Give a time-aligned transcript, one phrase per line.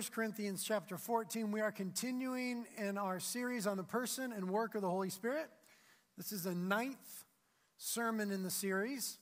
[0.00, 1.52] 1 Corinthians chapter 14.
[1.52, 5.50] We are continuing in our series on the person and work of the Holy Spirit.
[6.16, 7.26] This is the ninth
[7.76, 9.18] sermon in the series.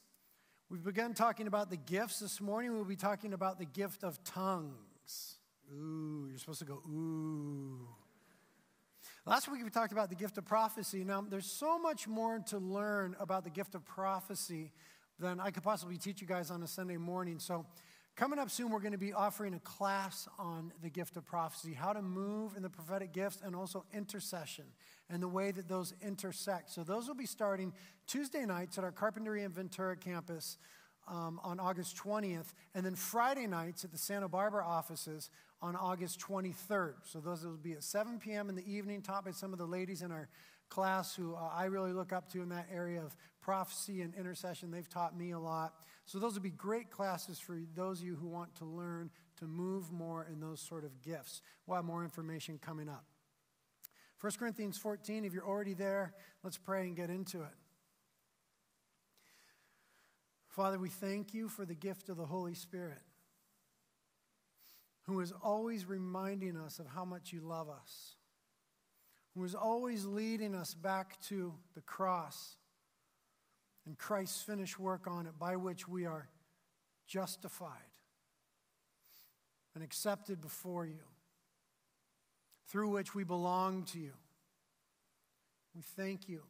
[0.70, 2.75] We've begun talking about the gifts this morning.
[2.75, 5.38] We'll be talking about the gift of tongues.
[5.75, 7.88] Ooh, you're supposed to go, ooh.
[9.26, 11.02] Last week we talked about the gift of prophecy.
[11.02, 14.70] Now, there's so much more to learn about the gift of prophecy
[15.18, 17.40] than I could possibly teach you guys on a Sunday morning.
[17.40, 17.67] So,
[18.18, 21.72] Coming up soon, we're going to be offering a class on the gift of prophecy,
[21.72, 24.64] how to move in the prophetic gifts, and also intercession
[25.09, 26.68] and the way that those intersect.
[26.68, 27.73] So, those will be starting
[28.09, 30.59] Tuesday nights at our Carpinteria and Ventura campus
[31.07, 35.31] um, on August 20th, and then Friday nights at the Santa Barbara offices
[35.62, 36.95] on August 23rd.
[37.05, 38.48] So, those will be at 7 p.m.
[38.48, 40.28] in the evening, taught by some of the ladies in our
[40.70, 44.73] class who uh, I really look up to in that area of prophecy and intercession.
[44.73, 45.75] They've taught me a lot.
[46.09, 49.45] So, those would be great classes for those of you who want to learn to
[49.45, 51.42] move more in those sort of gifts.
[51.67, 53.05] We'll have more information coming up.
[54.23, 57.53] 1 Corinthians 14, if you're already there, let's pray and get into it.
[60.48, 63.03] Father, we thank you for the gift of the Holy Spirit,
[65.03, 68.14] who is always reminding us of how much you love us,
[69.34, 72.56] who is always leading us back to the cross
[73.89, 76.28] and Christ's finished work on it by which we are
[77.06, 77.72] justified
[79.75, 81.00] and accepted before you,
[82.69, 84.12] through which we belong to you.
[85.75, 86.42] We thank you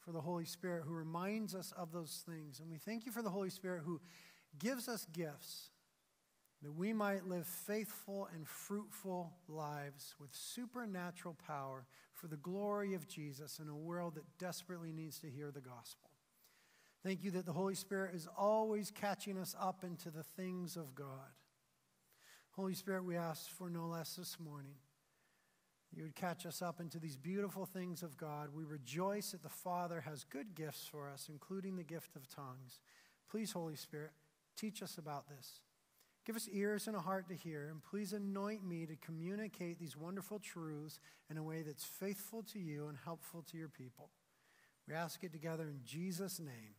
[0.00, 2.58] for the Holy Spirit who reminds us of those things.
[2.58, 4.00] And we thank you for the Holy Spirit who
[4.58, 5.70] gives us gifts
[6.60, 13.06] that we might live faithful and fruitful lives with supernatural power for the glory of
[13.06, 16.10] Jesus in a world that desperately needs to hear the gospel.
[17.04, 20.94] Thank you that the Holy Spirit is always catching us up into the things of
[20.94, 21.34] God.
[22.52, 24.76] Holy Spirit, we ask for no less this morning.
[25.94, 28.48] You would catch us up into these beautiful things of God.
[28.54, 32.80] We rejoice that the Father has good gifts for us, including the gift of tongues.
[33.30, 34.12] Please, Holy Spirit,
[34.56, 35.60] teach us about this.
[36.24, 39.94] Give us ears and a heart to hear, and please anoint me to communicate these
[39.94, 41.00] wonderful truths
[41.30, 44.08] in a way that's faithful to you and helpful to your people.
[44.88, 46.76] We ask it together in Jesus' name.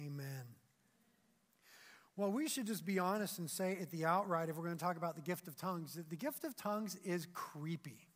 [0.00, 0.44] Amen.
[2.16, 4.84] Well, we should just be honest and say at the outright, if we're going to
[4.84, 8.08] talk about the gift of tongues, that the gift of tongues is creepy.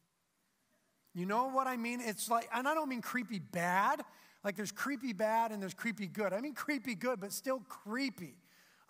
[1.15, 2.01] You know what I mean?
[2.01, 4.03] It's like, and I don't mean creepy bad,
[4.43, 6.33] like there's creepy bad and there's creepy good.
[6.33, 8.35] I mean creepy good, but still creepy.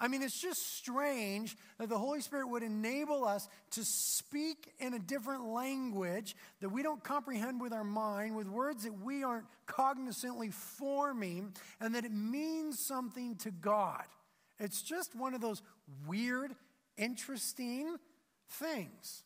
[0.03, 4.95] I mean, it's just strange that the Holy Spirit would enable us to speak in
[4.95, 9.47] a different language that we don't comprehend with our mind, with words that we aren't
[9.69, 14.03] cognizantly forming, and that it means something to God.
[14.59, 15.63] It's just one of those
[16.09, 16.53] weird,
[16.99, 17.97] interesting
[18.51, 19.23] things.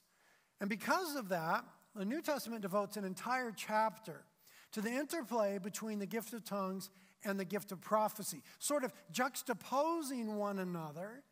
[0.61, 1.65] And because of that,
[1.95, 4.27] the New Testament devotes an entire chapter
[4.73, 6.91] to the interplay between the gift of tongues
[7.27, 11.23] and the gift of prophecy, sort of juxtaposing one another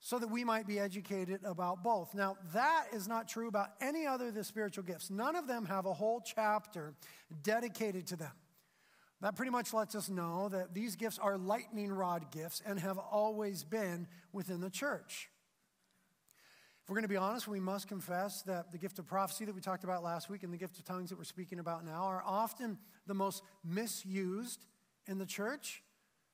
[0.00, 2.14] so that we might be educated about both.
[2.14, 5.10] Now, that is not true about any other of the spiritual gifts.
[5.10, 6.94] None of them have a whole chapter
[7.42, 8.32] dedicated to them.
[9.22, 12.98] That pretty much lets us know that these gifts are lightning rod gifts and have
[12.98, 15.30] always been within the church.
[16.82, 19.54] If we're going to be honest, we must confess that the gift of prophecy that
[19.54, 22.04] we talked about last week and the gift of tongues that we're speaking about now
[22.04, 24.64] are often the most misused
[25.06, 25.82] in the church,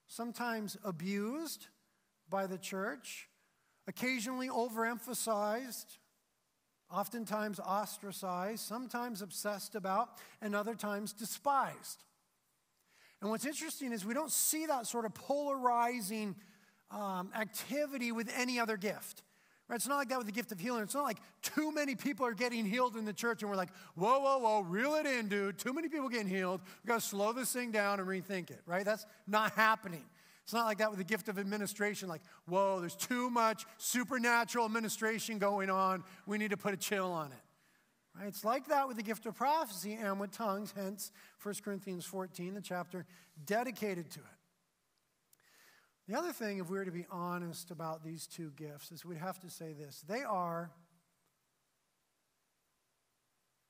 [0.06, 1.66] sometimes abused
[2.28, 3.28] by the church,
[3.87, 5.99] occasionally overemphasized,
[6.91, 12.05] oftentimes ostracized, sometimes obsessed about, and other times despised.
[13.21, 16.34] And what's interesting is we don't see that sort of polarizing
[16.91, 19.22] um, activity with any other gift.
[19.68, 19.76] Right?
[19.76, 20.82] It's not like that with the gift of healing.
[20.82, 23.70] It's not like too many people are getting healed in the church and we're like,
[23.94, 25.58] whoa, whoa, whoa, reel it in, dude.
[25.58, 26.60] Too many people getting healed.
[26.82, 28.84] We've got to slow this thing down and rethink it, right?
[28.84, 30.04] That's not happening.
[30.42, 34.66] It's not like that with the gift of administration, like, whoa, there's too much supernatural
[34.66, 36.03] administration going on.
[36.26, 38.18] We need to put a chill on it.
[38.18, 38.26] Right?
[38.26, 41.12] It's like that with the gift of prophecy and with tongues, hence
[41.42, 43.06] 1 Corinthians 14, the chapter
[43.47, 44.41] dedicated to it.
[46.09, 49.19] The other thing, if we were to be honest about these two gifts, is we'd
[49.19, 50.71] have to say this they are,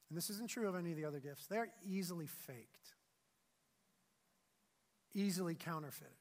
[0.09, 2.95] and this isn't true of any of the other gifts, they're easily faked,
[5.15, 6.13] easily counterfeited.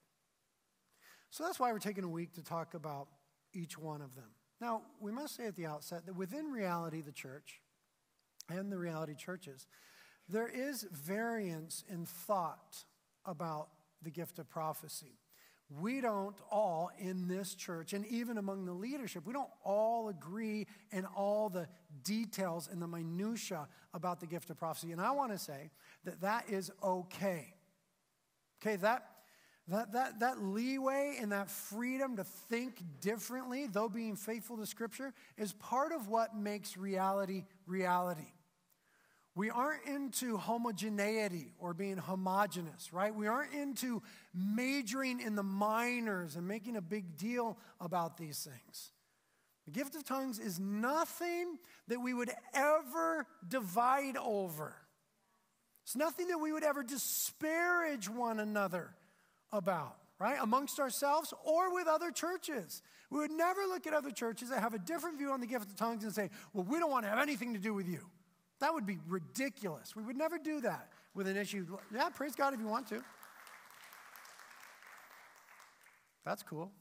[1.29, 3.07] So that's why we're taking a week to talk about
[3.53, 4.31] each one of them.
[4.59, 7.61] Now, we must say at the outset that within reality, the church
[8.49, 9.65] and the reality churches,
[10.27, 12.83] there is variance in thought
[13.25, 13.69] about
[14.01, 15.20] the gift of prophecy.
[15.79, 20.67] We don't all in this church and even among the leadership we don't all agree
[20.91, 21.67] in all the
[22.03, 25.69] details and the minutia about the gift of prophecy and i want to say
[26.03, 27.53] that that is okay
[28.61, 29.05] okay that
[29.67, 35.13] that, that, that leeway and that freedom to think differently, though being faithful to Scripture,
[35.37, 38.33] is part of what makes reality reality.
[39.33, 43.15] We aren't into homogeneity or being homogenous, right?
[43.15, 48.91] We aren't into majoring in the minors and making a big deal about these things.
[49.65, 51.57] The gift of tongues is nothing
[51.87, 54.75] that we would ever divide over.
[55.83, 58.93] It's nothing that we would ever disparage one another
[59.53, 60.37] about, right?
[60.41, 62.81] Amongst ourselves or with other churches.
[63.09, 65.69] We would never look at other churches that have a different view on the gift
[65.69, 68.09] of tongues and say, well, we don't want to have anything to do with you.
[68.61, 69.95] That would be ridiculous.
[69.95, 71.65] We would never do that with an issue.
[71.93, 73.03] Yeah, praise God if you want to.
[76.23, 76.71] That's cool.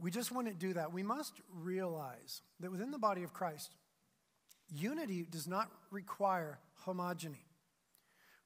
[0.00, 0.92] We just wouldn't do that.
[0.92, 3.74] We must realize that within the body of Christ,
[4.70, 7.46] unity does not require homogeny.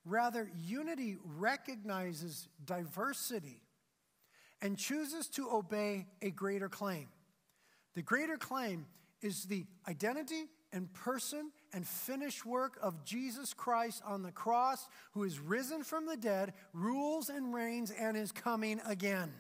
[0.04, 3.62] Rather, unity recognizes diversity
[4.62, 7.08] and chooses to obey a greater claim.
[7.94, 8.86] The greater claim
[9.22, 15.24] is the identity and person and finished work of Jesus Christ on the cross, who
[15.24, 19.32] is risen from the dead, rules and reigns, and is coming again.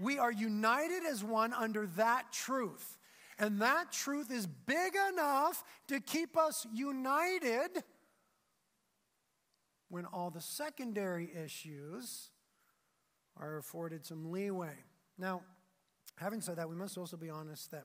[0.00, 2.98] We are united as one under that truth.
[3.38, 7.82] And that truth is big enough to keep us united
[9.88, 12.30] when all the secondary issues
[13.36, 14.74] are afforded some leeway.
[15.18, 15.42] Now,
[16.16, 17.84] having said that, we must also be honest that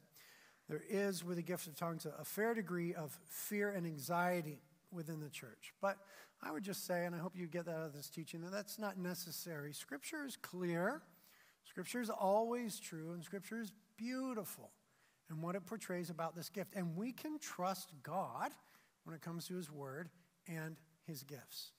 [0.69, 4.59] there is, with the gift of tongues, a, fair degree of fear and anxiety
[4.91, 5.73] within the church.
[5.81, 5.97] But
[6.41, 8.51] I would just say, and I hope you get that out of this teaching, that
[8.51, 9.73] that's not necessary.
[9.73, 11.01] Scripture is clear,
[11.63, 14.71] Scripture is always true, and Scripture is beautiful
[15.29, 16.73] and what it portrays about this gift.
[16.75, 18.51] And we can trust God
[19.03, 20.09] when it comes to His Word
[20.47, 21.71] and His gifts.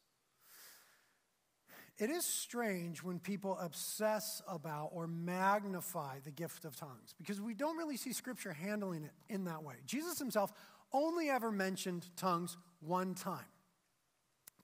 [1.99, 7.55] It is strange when people obsess about or magnify the gift of tongues because we
[7.55, 9.75] don't really see scripture handling it in that way.
[9.85, 10.53] Jesus himself
[10.93, 13.45] only ever mentioned tongues one time.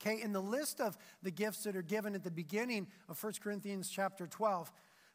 [0.00, 3.32] Okay, in the list of the gifts that are given at the beginning of 1
[3.42, 4.70] Corinthians chapter 12,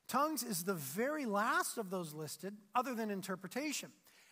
[0.08, 3.92] tongues is the very last of those listed, other than interpretation.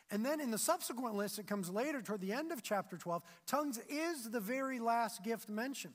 [0.10, 3.24] And then in the subsequent list that comes later, toward the end of chapter 12,
[3.46, 5.94] tongues is the very last gift mentioned.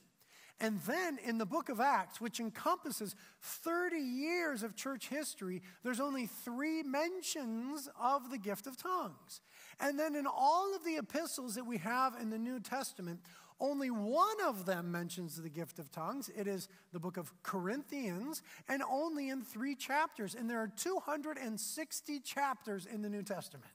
[0.59, 5.99] And then in the book of Acts, which encompasses 30 years of church history, there's
[5.99, 9.41] only three mentions of the gift of tongues.
[9.79, 13.19] And then in all of the epistles that we have in the New Testament,
[13.59, 16.29] only one of them mentions the gift of tongues.
[16.35, 20.35] It is the book of Corinthians, and only in three chapters.
[20.35, 23.65] And there are 260 chapters in the New Testament.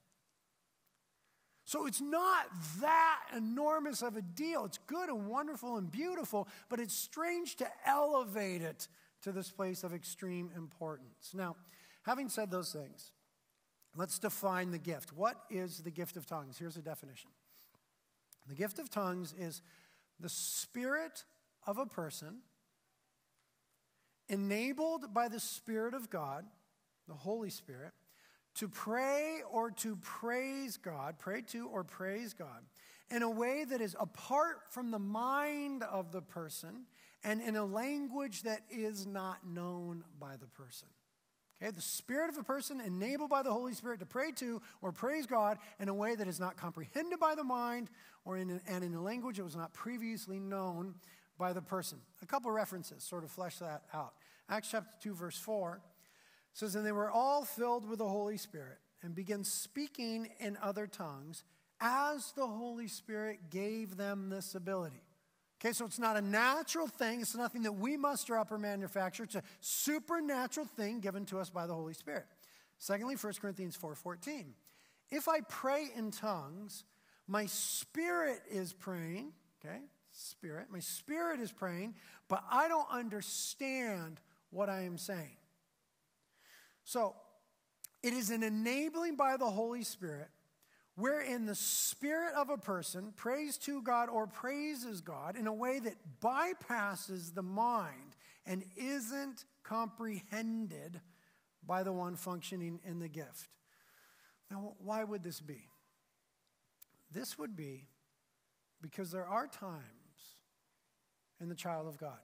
[1.69, 2.47] So it's not
[2.81, 4.65] that enormous of a deal.
[4.65, 8.89] It's good and wonderful and beautiful, but it's strange to elevate it
[9.21, 11.33] to this place of extreme importance.
[11.35, 11.57] Now,
[12.05, 13.13] having said those things,
[13.95, 15.13] let's define the gift.
[15.13, 16.57] What is the gift of tongues?
[16.57, 17.29] Here's a definition
[18.49, 19.61] The gift of tongues is
[20.19, 21.25] the spirit
[21.67, 22.39] of a person
[24.31, 26.47] enabled by the Spirit of God,
[27.07, 27.93] the Holy Spirit
[28.59, 32.65] to pray or to praise God, pray to or praise God,
[33.11, 36.85] in a way that is apart from the mind of the person
[37.23, 40.89] and in a language that is not known by the person.
[41.61, 44.93] Okay, the spirit of a person enabled by the Holy Spirit to pray to or
[44.93, 47.91] praise God in a way that is not comprehended by the mind
[48.25, 50.95] or in a, and in a language that was not previously known
[51.37, 51.99] by the person.
[52.23, 54.15] A couple references sort of flesh that out.
[54.49, 55.81] Acts chapter 2, verse 4
[56.59, 60.87] says, And they were all filled with the Holy Spirit and began speaking in other
[60.87, 61.45] tongues
[61.81, 65.03] as the Holy Spirit gave them this ability.
[65.61, 67.21] Okay, so it's not a natural thing.
[67.21, 69.25] It's nothing that we muster up or manufacture.
[69.25, 72.27] It's a supernatural thing given to us by the Holy Spirit.
[72.79, 74.47] Secondly, 1 Corinthians 4.14.
[75.11, 76.85] If I pray in tongues,
[77.27, 79.33] my spirit is praying,
[79.65, 79.81] okay,
[80.13, 81.95] spirit, my spirit is praying,
[82.29, 85.38] but I don't understand what I am saying.
[86.89, 87.15] So,
[88.03, 90.29] it is an enabling by the Holy Spirit
[90.95, 95.81] wherein the spirit of a person prays to God or praises God in a way
[95.81, 98.17] that bypasses the mind
[98.47, 101.03] and isn't comprehended
[101.63, 103.51] by the one functioning in the gift.
[104.51, 105.69] Now, why would this be?
[107.13, 107.87] This would be
[108.81, 109.83] because there are times
[111.39, 112.17] in the child of God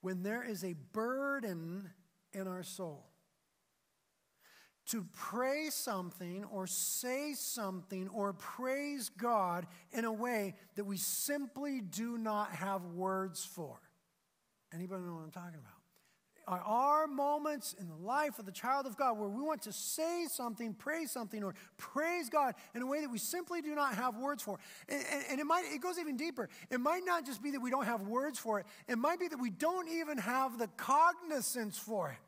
[0.00, 1.88] when there is a burden
[2.32, 3.04] in our soul
[4.86, 11.80] to pray something or say something or praise God in a way that we simply
[11.80, 13.80] do not have words for.
[14.72, 15.72] Anybody know what I'm talking about?
[16.48, 19.72] Are our moments in the life of the child of God where we want to
[19.72, 23.96] say something, pray something, or praise God in a way that we simply do not
[23.96, 24.60] have words for.
[24.88, 26.48] And, and, it might it goes even deeper.
[26.70, 29.26] It might not just be that we don't have words for it, it might be
[29.26, 32.25] that we don't even have the cognizance for it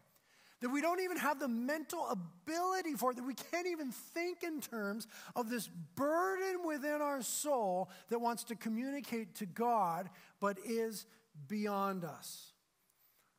[0.61, 4.43] that we don't even have the mental ability for it, that we can't even think
[4.43, 10.11] in terms of this burden within our soul that wants to communicate to God
[10.41, 11.07] but is
[11.47, 12.53] beyond us.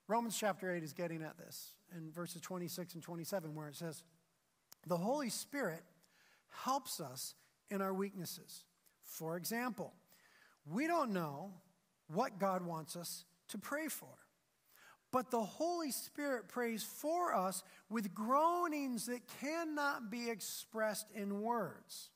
[0.07, 4.03] Romans chapter 8 is getting at this in verses 26 and 27, where it says,
[4.87, 5.83] The Holy Spirit
[6.63, 7.35] helps us
[7.69, 8.63] in our weaknesses.
[9.03, 9.93] For example,
[10.65, 11.51] we don't know
[12.07, 14.09] what God wants us to pray for.
[15.11, 22.09] But the Holy Spirit prays for us with groanings that cannot be expressed in words.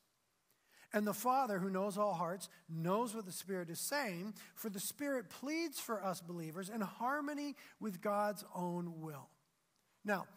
[0.94, 4.80] And the Father, who knows all hearts, knows what the Spirit is saying, for the
[4.80, 9.28] Spirit pleads for us believers in harmony with God's own will.
[10.06, 10.28] Now,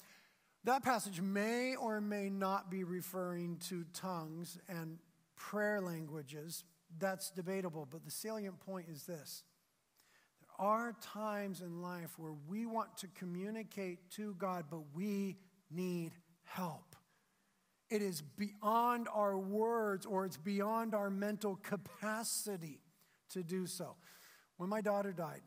[0.65, 4.99] that passage may or may not be referring to tongues and
[5.37, 6.65] prayer languages.
[6.99, 9.45] That's debatable, but the salient point is this
[10.59, 15.37] are times in life where we want to communicate to God, but we
[15.71, 16.13] need
[16.45, 16.97] help.
[17.89, 22.81] It is beyond our words or it's beyond our mental capacity
[23.31, 23.97] to do so.
[24.57, 25.43] When my daughter died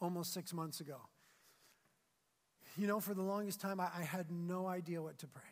[0.00, 1.00] almost six months ago,
[2.76, 5.42] you know, for the longest time, I, I had no idea what to pray.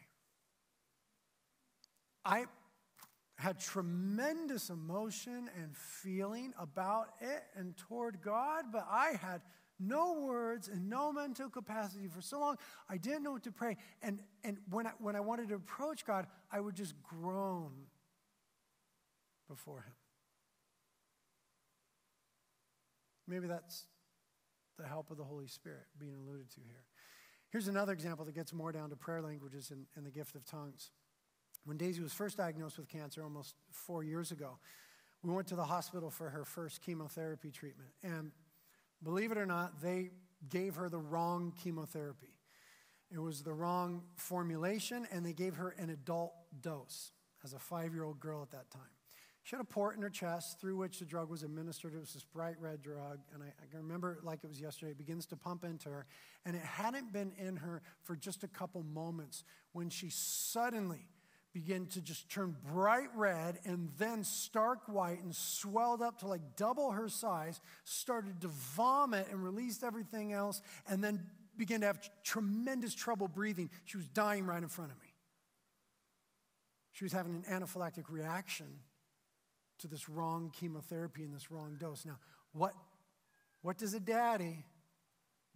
[2.24, 2.44] I
[3.40, 9.40] had tremendous emotion and feeling about it and toward God, but I had
[9.78, 12.56] no words and no mental capacity for so long.
[12.88, 13.78] I didn't know what to pray.
[14.02, 17.72] And, and when, I, when I wanted to approach God, I would just groan
[19.48, 19.94] before Him.
[23.26, 23.86] Maybe that's
[24.78, 26.84] the help of the Holy Spirit being alluded to here.
[27.48, 30.44] Here's another example that gets more down to prayer languages and, and the gift of
[30.44, 30.90] tongues.
[31.64, 34.58] When Daisy was first diagnosed with cancer almost four years ago,
[35.22, 37.90] we went to the hospital for her first chemotherapy treatment.
[38.02, 38.32] And
[39.02, 40.10] believe it or not, they
[40.48, 42.34] gave her the wrong chemotherapy.
[43.12, 47.12] It was the wrong formulation, and they gave her an adult dose
[47.44, 48.82] as a five year old girl at that time.
[49.42, 51.94] She had a port in her chest through which the drug was administered.
[51.94, 54.60] It was this bright red drug, and I, I can remember it like it was
[54.60, 54.92] yesterday.
[54.92, 56.06] It begins to pump into her,
[56.44, 61.08] and it hadn't been in her for just a couple moments when she suddenly
[61.52, 66.56] began to just turn bright red and then stark white and swelled up to like
[66.56, 71.20] double her size, started to vomit and released everything else, and then
[71.56, 73.68] began to have tremendous trouble breathing.
[73.84, 75.08] She was dying right in front of me.
[76.92, 78.66] She was having an anaphylactic reaction
[79.78, 82.04] to this wrong chemotherapy and this wrong dose.
[82.04, 82.18] Now,
[82.52, 82.74] what,
[83.62, 84.64] what does a daddy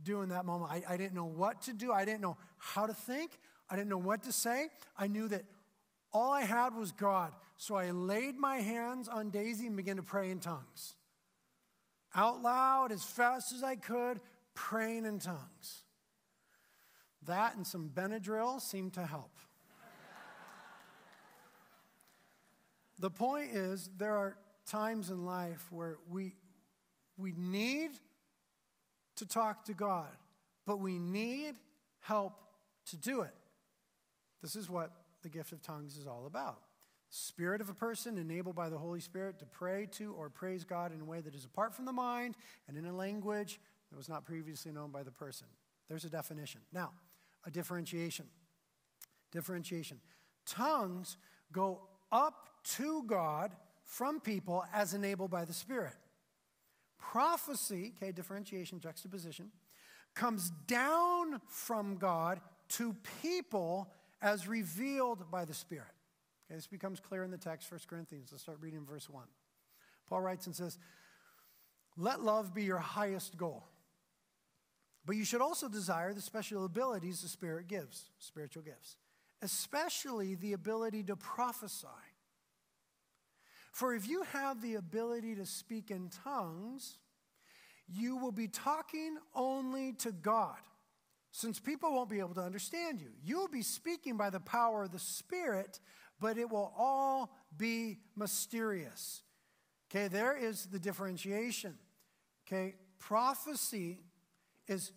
[0.02, 0.72] do in that moment?
[0.72, 1.92] I, I didn't know what to do.
[1.92, 3.38] I didn't know how to think.
[3.70, 4.68] I didn't know what to say.
[4.96, 5.44] I knew that
[6.14, 7.32] all I had was God.
[7.56, 10.94] So I laid my hands on Daisy and began to pray in tongues.
[12.14, 14.20] Out loud, as fast as I could,
[14.54, 15.82] praying in tongues.
[17.26, 19.32] That and some Benadryl seemed to help.
[23.00, 26.34] the point is, there are times in life where we,
[27.16, 27.90] we need
[29.16, 30.10] to talk to God,
[30.66, 31.54] but we need
[32.00, 32.34] help
[32.90, 33.34] to do it.
[34.42, 34.92] This is what
[35.24, 36.60] the gift of tongues is all about.
[37.10, 40.92] Spirit of a person enabled by the Holy Spirit to pray to or praise God
[40.92, 42.36] in a way that is apart from the mind
[42.68, 45.46] and in a language that was not previously known by the person.
[45.88, 46.60] There's a definition.
[46.72, 46.92] Now,
[47.44, 48.26] a differentiation.
[49.32, 50.00] Differentiation.
[50.46, 51.16] Tongues
[51.52, 53.52] go up to God
[53.84, 55.94] from people as enabled by the Spirit.
[56.98, 59.50] Prophecy, okay, differentiation, juxtaposition,
[60.14, 62.40] comes down from God
[62.70, 63.90] to people
[64.24, 65.84] as revealed by the Spirit.
[66.46, 68.30] Okay, this becomes clear in the text, 1 Corinthians.
[68.32, 69.22] Let's start reading verse 1.
[70.08, 70.78] Paul writes and says,
[71.98, 73.64] Let love be your highest goal.
[75.06, 78.96] But you should also desire the special abilities the Spirit gives, spiritual gifts,
[79.42, 81.86] especially the ability to prophesy.
[83.72, 86.96] For if you have the ability to speak in tongues,
[87.86, 90.56] you will be talking only to God
[91.36, 93.08] since people won't be able to understand you.
[93.24, 95.80] You'll be speaking by the power of the Spirit,
[96.20, 99.24] but it will all be mysterious.
[99.90, 101.74] Okay, there is the differentiation.
[102.46, 103.98] Okay, prophecy
[104.68, 104.92] is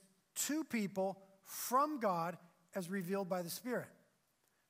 [0.46, 2.38] to people from God
[2.76, 3.90] as revealed by the Spirit.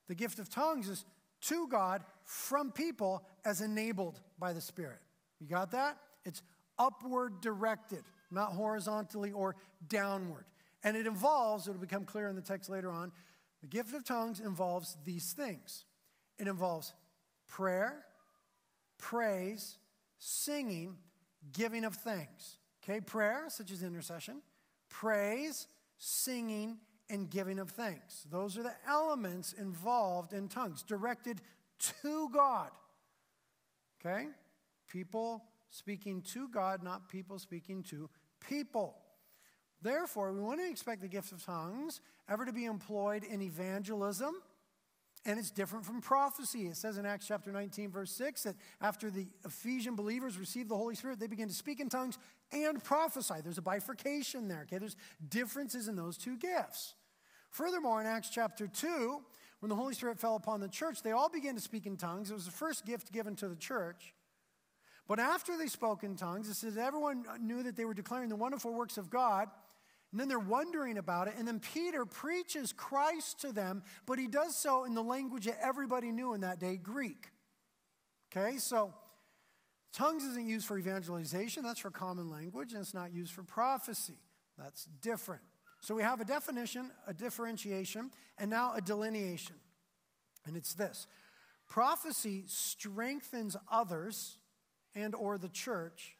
[0.07, 1.03] The gift of tongues is
[1.41, 4.99] to God from people as enabled by the Spirit.
[5.41, 5.97] You got that?
[6.23, 6.41] It's
[6.79, 9.57] upward directed, not horizontally or
[9.89, 10.45] downward.
[10.87, 13.11] And it involves, it'll become clear in the text later on,
[13.59, 15.83] the gift of tongues involves these things
[16.39, 16.93] it involves
[17.45, 18.05] prayer,
[18.97, 19.79] praise,
[20.17, 20.95] singing,
[21.51, 22.59] giving of thanks.
[22.81, 24.41] Okay, prayer, such as intercession,
[24.87, 25.67] praise,
[25.97, 26.77] singing,
[27.09, 28.25] and giving of thanks.
[28.31, 31.41] Those are the elements involved in tongues, directed
[32.03, 32.69] to God.
[33.99, 34.27] Okay?
[34.87, 38.95] People speaking to God, not people speaking to people.
[39.81, 44.35] Therefore, we wouldn't expect the gift of tongues ever to be employed in evangelism
[45.27, 46.67] and it's different from prophecy.
[46.67, 50.77] It says in Acts chapter 19, verse 6, that after the Ephesian believers received the
[50.77, 52.17] Holy Spirit, they began to speak in tongues
[52.53, 53.35] and prophesy.
[53.43, 54.77] There's a bifurcation there, okay?
[54.77, 54.95] There's
[55.27, 56.95] differences in those two gifts.
[57.49, 59.19] Furthermore, in Acts chapter 2,
[59.59, 62.31] when the Holy Spirit fell upon the church, they all began to speak in tongues.
[62.31, 64.13] It was the first gift given to the church.
[65.09, 68.35] But after they spoke in tongues, it says everyone knew that they were declaring the
[68.37, 69.49] wonderful works of God.
[70.17, 71.35] And then they're wondering about it.
[71.37, 75.59] And then Peter preaches Christ to them, but he does so in the language that
[75.61, 77.27] everybody knew in that day Greek.
[78.35, 78.95] Okay, so
[79.93, 84.17] tongues isn't used for evangelization, that's for common language, and it's not used for prophecy.
[84.57, 85.43] That's different.
[85.81, 88.09] So we have a definition, a differentiation,
[88.39, 89.57] and now a delineation.
[90.47, 91.05] And it's this
[91.69, 94.39] prophecy strengthens others
[94.95, 96.17] and or the church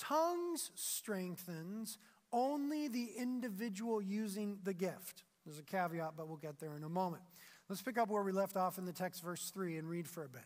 [0.00, 1.98] tongues strengthens
[2.32, 5.24] only the individual using the gift.
[5.44, 7.22] There's a caveat, but we'll get there in a moment.
[7.68, 10.24] Let's pick up where we left off in the text, verse 3, and read for
[10.24, 10.44] a bit.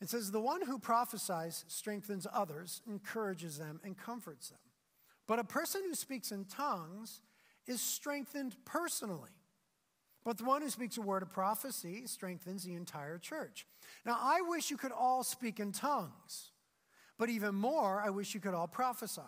[0.00, 4.58] It says, The one who prophesies strengthens others, encourages them, and comforts them.
[5.26, 7.20] But a person who speaks in tongues
[7.66, 9.30] is strengthened personally.
[10.24, 13.66] But the one who speaks a word of prophecy strengthens the entire church.
[14.04, 16.50] Now, I wish you could all speak in tongues,
[17.18, 19.22] but even more, I wish you could all prophesy.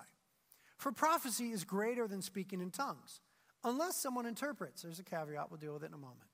[0.81, 3.21] For prophecy is greater than speaking in tongues,
[3.64, 4.81] unless someone interprets.
[4.81, 6.31] There's a caveat, we'll deal with it in a moment.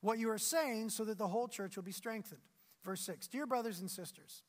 [0.00, 2.40] What you are saying so that the whole church will be strengthened.
[2.84, 4.44] Verse 6 Dear brothers and sisters,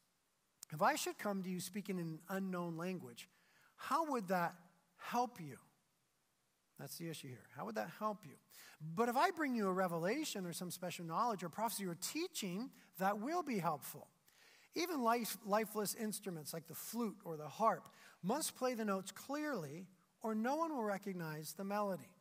[0.72, 3.28] if I should come to you speaking in an unknown language,
[3.78, 4.54] how would that
[4.98, 5.58] help you?
[6.80, 7.48] That's the issue here.
[7.58, 8.36] How would that help you?
[8.96, 12.70] But if I bring you a revelation or some special knowledge or prophecy or teaching,
[13.00, 14.08] that will be helpful.
[14.76, 17.88] Even life, lifeless instruments like the flute or the harp
[18.24, 19.88] must play the notes clearly,
[20.22, 22.12] or no one will recognize the melody.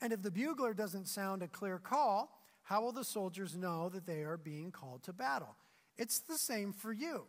[0.00, 2.30] And if the bugler doesn't sound a clear call,
[2.62, 5.56] how will the soldiers know that they are being called to battle?
[5.96, 7.24] It's the same for you.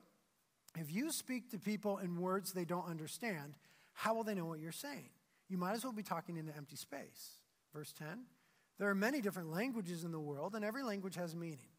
[0.77, 3.55] If you speak to people in words they don't understand,
[3.93, 5.09] how will they know what you're saying?
[5.49, 7.39] You might as well be talking into empty space.
[7.73, 8.25] Verse 10
[8.77, 11.71] There are many different languages in the world, and every language has meaning.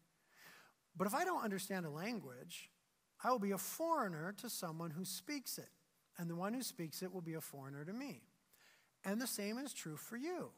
[0.97, 2.69] But if I don't understand a language,
[3.23, 5.69] I will be a foreigner to someone who speaks it
[6.21, 8.21] and the one who speaks it will be a foreigner to me.
[9.03, 10.51] And the same is true for you.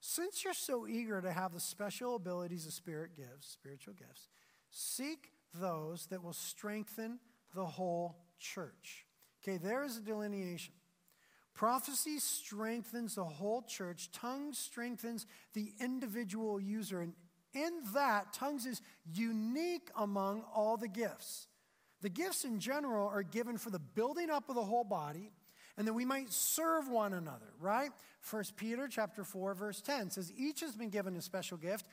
[0.00, 4.28] Since you're so eager to have the special abilities the Spirit gives, spiritual gifts,
[4.70, 7.20] seek those that will strengthen
[7.54, 9.06] the whole church.
[9.42, 10.74] Okay, there is a delineation.
[11.54, 17.00] Prophecy strengthens the whole church, tongues strengthens the individual user.
[17.00, 17.14] And
[17.54, 21.47] in that, tongues is unique among all the gifts.
[22.02, 25.32] The gifts in general are given for the building up of the whole body
[25.76, 27.90] and that we might serve one another, right?
[28.20, 31.86] First Peter chapter 4 verse 10 says each has been given a special gift.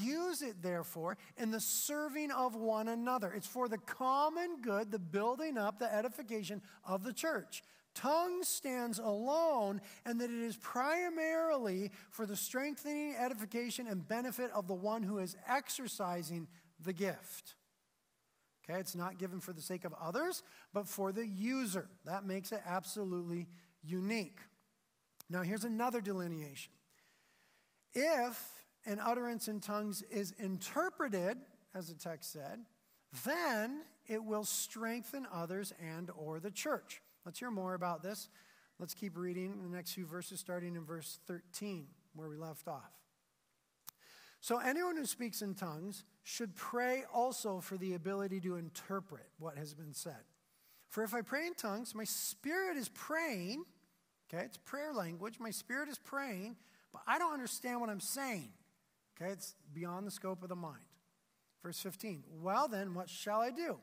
[0.00, 3.32] Use it therefore in the serving of one another.
[3.32, 7.62] It's for the common good, the building up, the edification of the church.
[7.94, 14.68] Tongue stands alone, and that it is primarily for the strengthening, edification, and benefit of
[14.68, 16.46] the one who is exercising
[16.84, 17.56] the gift.
[18.70, 21.88] Okay, it's not given for the sake of others, but for the user.
[22.04, 23.48] That makes it absolutely
[23.82, 24.38] unique.
[25.28, 26.72] Now, here's another delineation.
[27.94, 28.40] If
[28.86, 31.38] an utterance in tongues is interpreted,
[31.74, 32.60] as the text said,
[33.24, 37.02] then it will strengthen others and or the church.
[37.24, 38.28] Let's hear more about this.
[38.78, 42.92] Let's keep reading the next few verses starting in verse 13 where we left off.
[44.40, 49.56] So anyone who speaks in tongues should pray also for the ability to interpret what
[49.56, 50.24] has been said.
[50.88, 53.64] For if I pray in tongues, my spirit is praying,
[54.32, 56.56] okay, it's prayer language, my spirit is praying,
[56.92, 58.48] but I don't understand what I'm saying.
[59.20, 60.82] Okay, it's beyond the scope of the mind.
[61.62, 63.78] Verse 15, well then, what shall I do?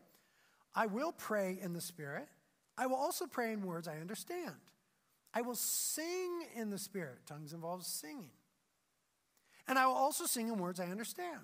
[0.75, 2.27] I will pray in the spirit.
[2.77, 4.55] I will also pray in words I understand.
[5.33, 7.19] I will sing in the Spirit.
[7.25, 8.31] Tongues involves singing.
[9.67, 11.41] And I will also sing in words I understand.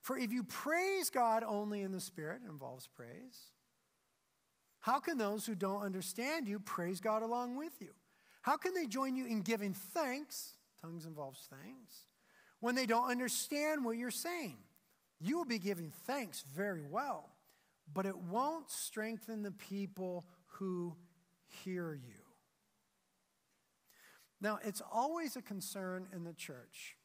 [0.00, 3.52] For if you praise God only in the Spirit, it involves praise.
[4.80, 7.90] How can those who don't understand you praise God along with you?
[8.42, 10.54] How can they join you in giving thanks?
[10.80, 12.06] Tongues involves thanks.
[12.60, 14.56] When they don't understand what you're saying,
[15.18, 17.28] you will be giving thanks very well,
[17.92, 20.96] but it won't strengthen the people who
[21.44, 22.14] hear you.
[24.40, 26.96] Now, it's always a concern in the church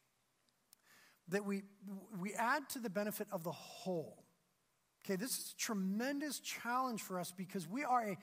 [1.28, 1.62] that we,
[2.20, 4.24] we add to the benefit of the whole.
[5.04, 8.18] Okay, this is a tremendous challenge for us because we are a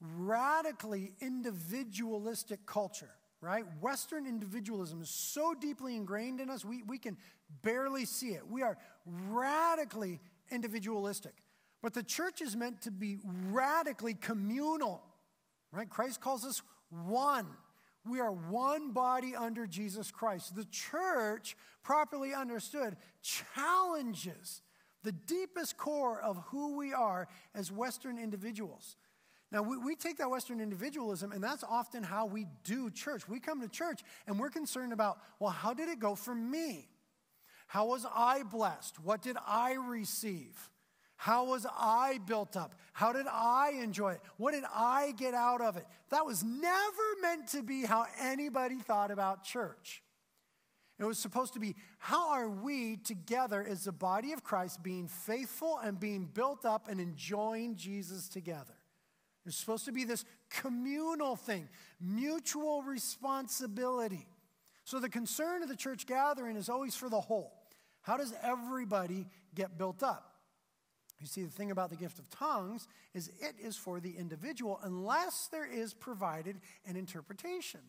[0.00, 3.64] radically individualistic culture, right?
[3.80, 7.16] Western individualism is so deeply ingrained in us, we, we can
[7.62, 8.42] barely see it.
[8.48, 8.76] We are
[9.06, 11.34] radically individualistic.
[11.82, 13.18] But the church is meant to be
[13.50, 15.02] radically communal,
[15.72, 15.88] right?
[15.88, 17.46] Christ calls us one.
[18.06, 20.54] We are one body under Jesus Christ.
[20.54, 24.62] The church, properly understood, challenges
[25.02, 28.96] the deepest core of who we are as Western individuals.
[29.52, 33.28] Now, we, we, take that Western individualism, and that's often how we do church.
[33.28, 36.88] We come to church and we're concerned about, well, how did it go for me?
[37.68, 38.98] How was I blessed?
[39.00, 40.70] What did I receive?
[41.24, 42.74] How was I built up?
[42.92, 44.20] How did I enjoy it?
[44.36, 45.86] What did I get out of it?
[46.10, 50.02] That was never meant to be how anybody thought about church.
[50.98, 55.08] It was supposed to be how are we together as the body of Christ being
[55.08, 58.74] faithful and being built up and enjoying Jesus together?
[59.46, 64.26] It's supposed to be this communal thing, mutual responsibility.
[64.84, 67.54] So the concern of the church gathering is always for the whole.
[68.02, 70.33] How does everybody get built up?
[71.20, 74.80] You see, the thing about the gift of tongues is it is for the individual
[74.82, 77.80] unless there is provided an interpretation.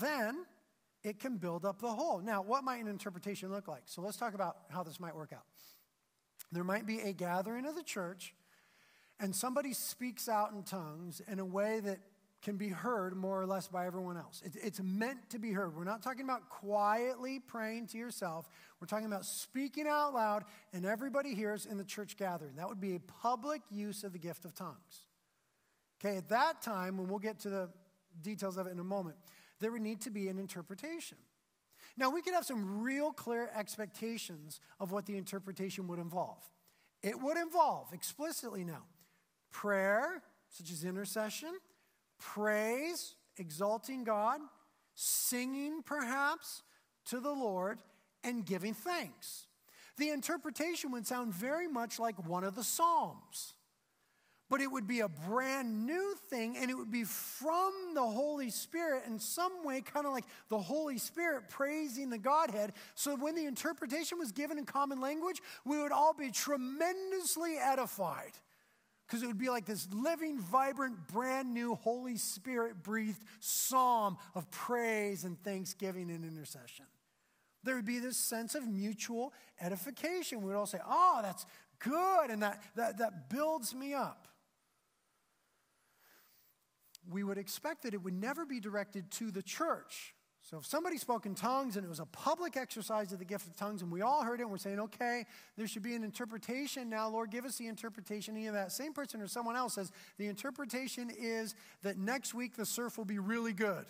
[0.00, 0.44] Then
[1.02, 2.20] it can build up the whole.
[2.20, 3.82] Now, what might an interpretation look like?
[3.86, 5.42] So let's talk about how this might work out.
[6.52, 8.34] There might be a gathering of the church,
[9.18, 11.98] and somebody speaks out in tongues in a way that
[12.42, 14.42] can be heard more or less by everyone else.
[14.44, 15.76] It, it's meant to be heard.
[15.76, 18.48] We're not talking about quietly praying to yourself.
[18.80, 22.56] We're talking about speaking out loud and everybody hears in the church gathering.
[22.56, 25.06] That would be a public use of the gift of tongues.
[26.04, 27.70] Okay, at that time, when we'll get to the
[28.20, 29.16] details of it in a moment,
[29.60, 31.18] there would need to be an interpretation.
[31.96, 36.42] Now, we could have some real clear expectations of what the interpretation would involve.
[37.02, 38.84] It would involve, explicitly now,
[39.52, 41.52] prayer, such as intercession
[42.22, 44.40] praise, exalting God,
[44.94, 46.62] singing perhaps
[47.06, 47.78] to the Lord,
[48.24, 49.46] and giving thanks.
[49.98, 53.54] The interpretation would sound very much like one of the Psalms,
[54.48, 58.50] but it would be a brand new thing and it would be from the Holy
[58.50, 62.72] Spirit in some way, kind of like the Holy Spirit praising the Godhead.
[62.94, 68.32] So when the interpretation was given in common language, we would all be tremendously edified
[69.12, 74.50] because it would be like this living, vibrant, brand new Holy Spirit breathed psalm of
[74.50, 76.86] praise and thanksgiving and intercession.
[77.62, 80.40] There would be this sense of mutual edification.
[80.40, 81.44] We would all say, Oh, that's
[81.78, 84.28] good, and that, that, that builds me up.
[87.06, 90.98] We would expect that it would never be directed to the church so if somebody
[90.98, 93.92] spoke in tongues and it was a public exercise of the gift of tongues and
[93.92, 95.24] we all heard it and we're saying, okay,
[95.56, 98.36] there should be an interpretation now, Lord, give us the interpretation.
[98.36, 102.66] And that same person or someone else says, the interpretation is that next week the
[102.66, 103.84] surf will be really good.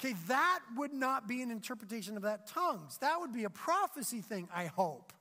[0.00, 2.98] Okay, that would not be an interpretation of that tongues.
[2.98, 5.12] That would be a prophecy thing, I hope.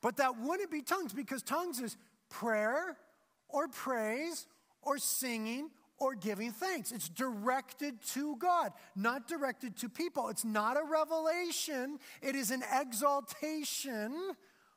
[0.00, 1.96] But that wouldn't be tongues because tongues is
[2.30, 2.96] prayer
[3.48, 4.46] or praise
[4.82, 5.70] or singing
[6.04, 6.92] or giving thanks.
[6.92, 10.28] It's directed to God, not directed to people.
[10.28, 14.14] It's not a revelation, it is an exaltation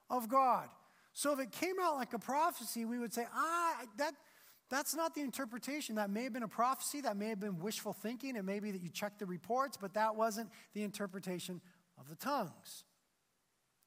[0.09, 0.69] of God.
[1.11, 4.13] So if it came out like a prophecy, we would say, ah, that,
[4.69, 5.95] that's not the interpretation.
[5.95, 8.71] That may have been a prophecy, that may have been wishful thinking, it may be
[8.71, 11.59] that you checked the reports, but that wasn't the interpretation
[11.99, 12.85] of the tongues.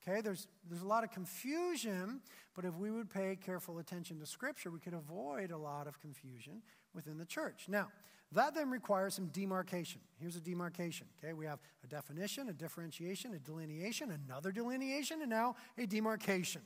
[0.03, 2.21] Okay, there's, there's a lot of confusion,
[2.55, 6.01] but if we would pay careful attention to Scripture, we could avoid a lot of
[6.01, 6.63] confusion
[6.95, 7.67] within the church.
[7.69, 7.89] Now,
[8.33, 10.01] that then requires some demarcation.
[10.21, 11.07] Here's a demarcation.
[11.23, 16.63] Okay, we have a definition, a differentiation, a delineation, another delineation, and now a demarcation.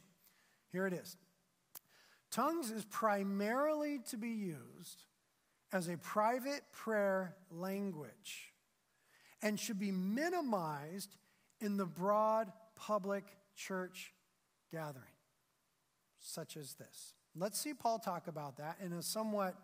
[0.73, 1.17] Here it is.
[2.31, 5.05] Tongues is primarily to be used
[5.73, 8.53] as a private prayer language
[9.41, 11.17] and should be minimized
[11.61, 14.13] in the broad public church
[14.71, 15.05] gathering,
[16.19, 17.15] such as this.
[17.37, 19.55] Let's see Paul talk about that in a somewhat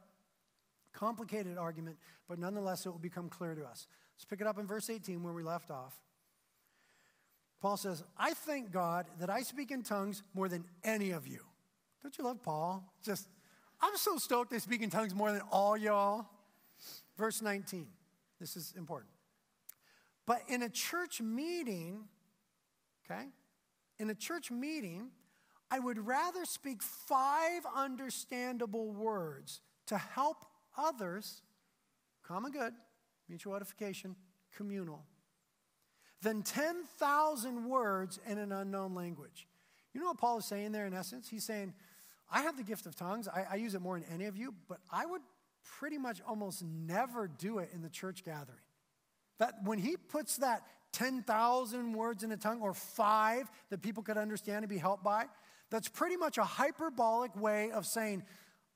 [0.92, 1.96] Complicated argument,
[2.28, 3.86] but nonetheless, it will become clear to us.
[4.16, 5.94] Let's pick it up in verse 18 where we left off.
[7.60, 11.40] Paul says, I thank God that I speak in tongues more than any of you.
[12.02, 12.82] Don't you love Paul?
[13.04, 13.28] Just,
[13.80, 16.26] I'm so stoked I speak in tongues more than all y'all.
[17.18, 17.86] Verse 19.
[18.40, 19.10] This is important.
[20.26, 22.04] But in a church meeting,
[23.04, 23.24] okay,
[23.98, 25.10] in a church meeting,
[25.70, 30.46] I would rather speak five understandable words to help
[30.80, 31.42] others,
[32.22, 32.72] common good,
[33.28, 34.16] mutual edification,
[34.56, 35.04] communal,
[36.22, 39.46] than 10,000 words in an unknown language.
[39.92, 41.28] You know what Paul is saying there in essence?
[41.28, 41.74] He's saying,
[42.30, 43.28] I have the gift of tongues.
[43.28, 45.22] I, I, use it more than any of you, but I would
[45.78, 48.60] pretty much almost never do it in the church gathering.
[49.38, 50.62] That when he puts that
[50.92, 55.24] 10,000 words in a tongue or five that people could understand and be helped by,
[55.70, 58.22] that's pretty much a hyperbolic way of saying,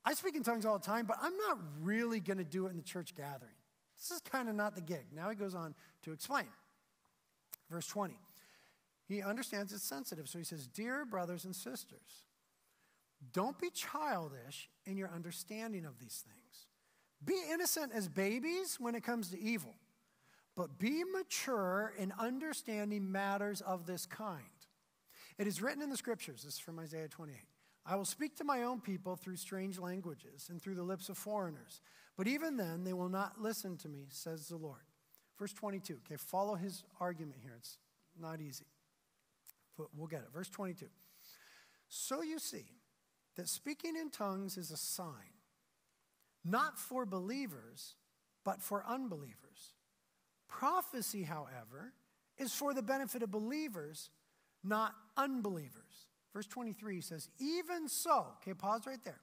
[0.04, 2.70] I speak in tongues all the time, but I'm not really going to do it
[2.70, 3.54] in the church gathering.
[3.96, 5.06] This is kind of not the gig.
[5.14, 6.46] Now he goes on to explain.
[7.70, 8.14] Verse 20.
[9.06, 12.24] He understands it's sensitive, so he says, Dear brothers and sisters,
[13.32, 16.66] don't be childish in your understanding of these things.
[17.24, 19.74] Be innocent as babies when it comes to evil,
[20.56, 24.42] but be mature in understanding matters of this kind.
[25.38, 27.36] It is written in the scriptures, this is from Isaiah 28.
[27.86, 31.18] I will speak to my own people through strange languages and through the lips of
[31.18, 31.80] foreigners.
[32.16, 34.80] But even then, they will not listen to me, says the Lord.
[35.38, 35.98] Verse 22.
[36.06, 37.54] Okay, follow his argument here.
[37.58, 37.76] It's
[38.18, 38.66] not easy.
[39.76, 40.32] But we'll get it.
[40.32, 40.86] Verse 22.
[41.88, 42.64] So you see
[43.36, 45.34] that speaking in tongues is a sign,
[46.44, 47.96] not for believers,
[48.44, 49.74] but for unbelievers.
[50.48, 51.92] Prophecy, however,
[52.38, 54.10] is for the benefit of believers,
[54.62, 56.08] not unbelievers.
[56.34, 59.20] Verse 23 says, Even so, okay, pause right there.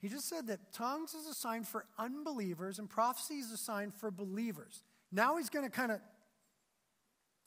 [0.00, 3.92] He just said that tongues is a sign for unbelievers and prophecy is a sign
[3.92, 4.82] for believers.
[5.10, 6.00] Now he's going to kind of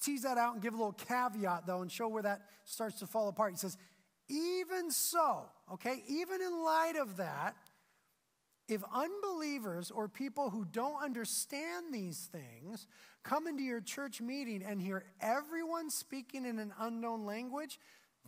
[0.02, 3.06] tease that out and give a little caveat, though, and show where that starts to
[3.06, 3.52] fall apart.
[3.52, 3.78] He says,
[4.30, 7.56] even so, okay, even in light of that,
[8.68, 12.88] if unbelievers or people who don't understand these things
[13.24, 17.78] come into your church meeting and hear everyone speaking in an unknown language,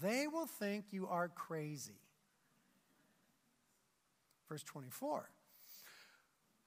[0.01, 1.99] they will think you are crazy.
[4.49, 5.29] Verse 24.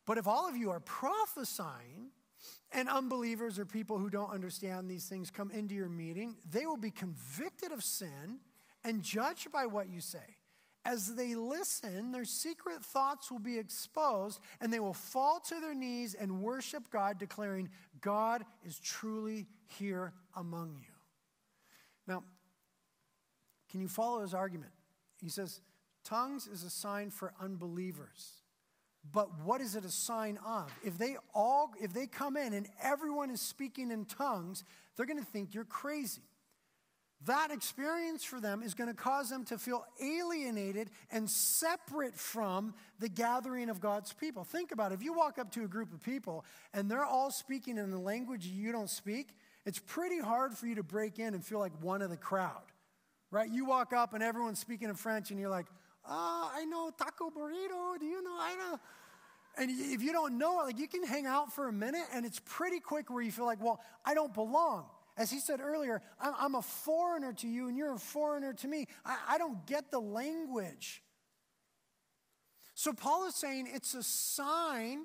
[0.06, 2.10] But if all of you are prophesying,
[2.72, 6.76] and unbelievers or people who don't understand these things come into your meeting, they will
[6.76, 8.38] be convicted of sin
[8.84, 10.36] and judged by what you say.
[10.84, 15.74] As they listen, their secret thoughts will be exposed, and they will fall to their
[15.74, 20.94] knees and worship God, declaring, God is truly here among you.
[22.06, 22.22] Now,
[23.76, 24.72] can you follow his argument?
[25.20, 25.60] He says,
[26.02, 28.32] Tongues is a sign for unbelievers.
[29.12, 30.72] But what is it a sign of?
[30.82, 34.64] If they all if they come in and everyone is speaking in tongues,
[34.96, 36.22] they're going to think you're crazy.
[37.26, 42.72] That experience for them is going to cause them to feel alienated and separate from
[42.98, 44.42] the gathering of God's people.
[44.42, 44.94] Think about it.
[44.94, 48.00] If you walk up to a group of people and they're all speaking in a
[48.00, 49.36] language you don't speak,
[49.66, 52.72] it's pretty hard for you to break in and feel like one of the crowd.
[53.36, 53.52] Right?
[53.52, 55.66] You walk up and everyone's speaking in French and you're like,
[56.08, 58.00] oh, I know taco burrito.
[58.00, 58.34] Do you know?
[58.34, 58.80] I know.
[59.58, 62.24] And if you don't know it, like you can hang out for a minute and
[62.24, 64.86] it's pretty quick where you feel like, well, I don't belong.
[65.18, 68.86] As he said earlier, I'm, a foreigner to you and you're a foreigner to me.
[69.04, 71.02] I don't get the language.
[72.72, 75.04] So Paul is saying it's a sign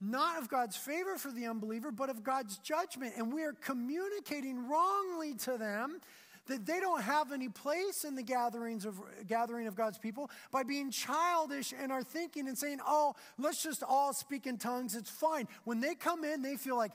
[0.00, 3.14] not of God's favor for the unbeliever, but of God's judgment.
[3.16, 6.00] And we are communicating wrongly to them
[6.46, 10.62] that they don't have any place in the gatherings of gathering of God's people by
[10.62, 14.94] being childish in our thinking and saying, "Oh, let's just all speak in tongues.
[14.94, 16.92] It's fine." When they come in, they feel like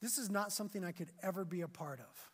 [0.00, 2.32] this is not something I could ever be a part of.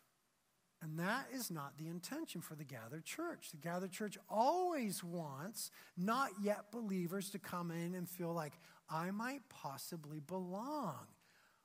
[0.81, 3.49] And that is not the intention for the gathered church.
[3.49, 8.53] The gathered church always wants not yet believers to come in and feel like
[8.87, 11.07] I might possibly belong.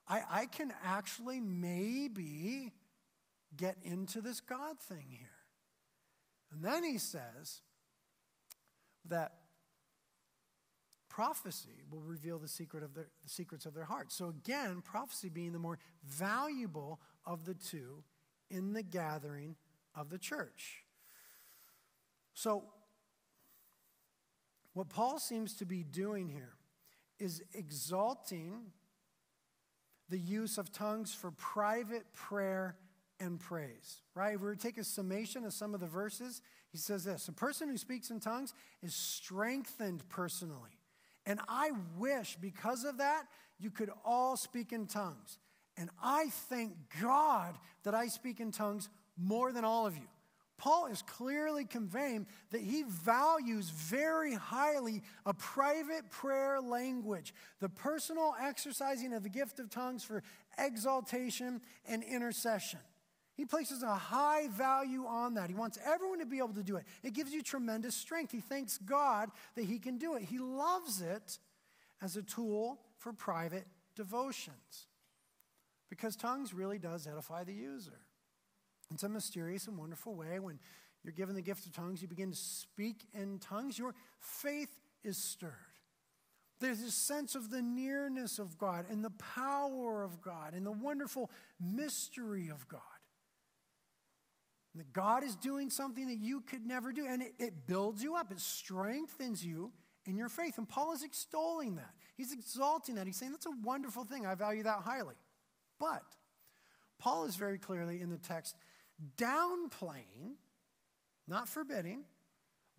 [0.08, 2.72] I, I can actually maybe
[3.56, 5.28] get into this God thing here.
[6.52, 7.62] And then he says
[9.08, 9.32] that
[11.08, 14.12] prophecy will reveal the secret of their, the secrets of their heart.
[14.12, 18.04] So again, prophecy being the more valuable of the two
[18.50, 19.56] in the gathering
[19.94, 20.84] of the church.
[22.34, 22.64] So
[24.72, 26.54] what Paul seems to be doing here
[27.18, 28.72] is exalting
[30.08, 32.76] the use of tongues for private prayer
[33.20, 34.34] and praise, right?
[34.34, 37.28] If we were to take a summation of some of the verses, he says this
[37.28, 40.78] A person who speaks in tongues is strengthened personally
[41.26, 43.24] And I wish because of that,
[43.58, 45.38] you could all speak in tongues.
[45.76, 50.08] And I thank God that I speak in tongues more than all of you.
[50.58, 58.34] Paul is clearly conveying that he values very highly a private prayer language, the personal
[58.38, 60.22] exercising of the gift of tongues for
[60.58, 62.80] exaltation and intercession.
[63.40, 65.48] He places a high value on that.
[65.48, 66.84] He wants everyone to be able to do it.
[67.02, 68.32] It gives you tremendous strength.
[68.32, 70.24] He thanks God that he can do it.
[70.24, 71.38] He loves it
[72.02, 74.88] as a tool for private devotions
[75.88, 78.00] because tongues really does edify the user.
[78.92, 80.58] It's a mysterious and wonderful way, when
[81.02, 85.16] you're given the gift of tongues, you begin to speak in tongues, your faith is
[85.16, 85.54] stirred.
[86.60, 90.72] There's a sense of the nearness of God and the power of God and the
[90.72, 92.82] wonderful mystery of God.
[94.74, 97.06] That God is doing something that you could never do.
[97.06, 99.72] And it, it builds you up, it strengthens you
[100.06, 100.58] in your faith.
[100.58, 101.90] And Paul is extolling that.
[102.16, 103.06] He's exalting that.
[103.06, 104.26] He's saying that's a wonderful thing.
[104.26, 105.16] I value that highly.
[105.78, 106.04] But
[106.98, 108.56] Paul is very clearly in the text
[109.16, 110.34] downplaying,
[111.26, 112.04] not forbidding,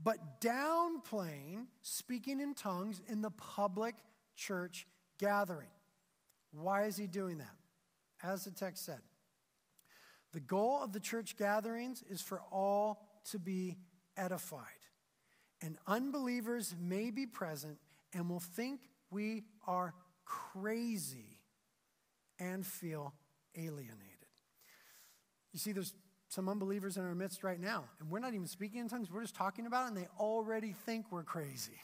[0.03, 3.95] but downplaying speaking in tongues in the public
[4.35, 4.87] church
[5.19, 5.69] gathering.
[6.51, 7.55] Why is he doing that?
[8.23, 8.99] As the text said,
[10.33, 13.77] the goal of the church gatherings is for all to be
[14.17, 14.65] edified.
[15.61, 17.77] And unbelievers may be present
[18.13, 19.93] and will think we are
[20.25, 21.39] crazy
[22.39, 23.13] and feel
[23.55, 23.97] alienated.
[25.51, 25.93] You see, there's
[26.29, 29.21] some unbelievers in our midst right now, and we're not even speaking in tongues, we're
[29.21, 31.79] just talking about it, and they already think we're crazy.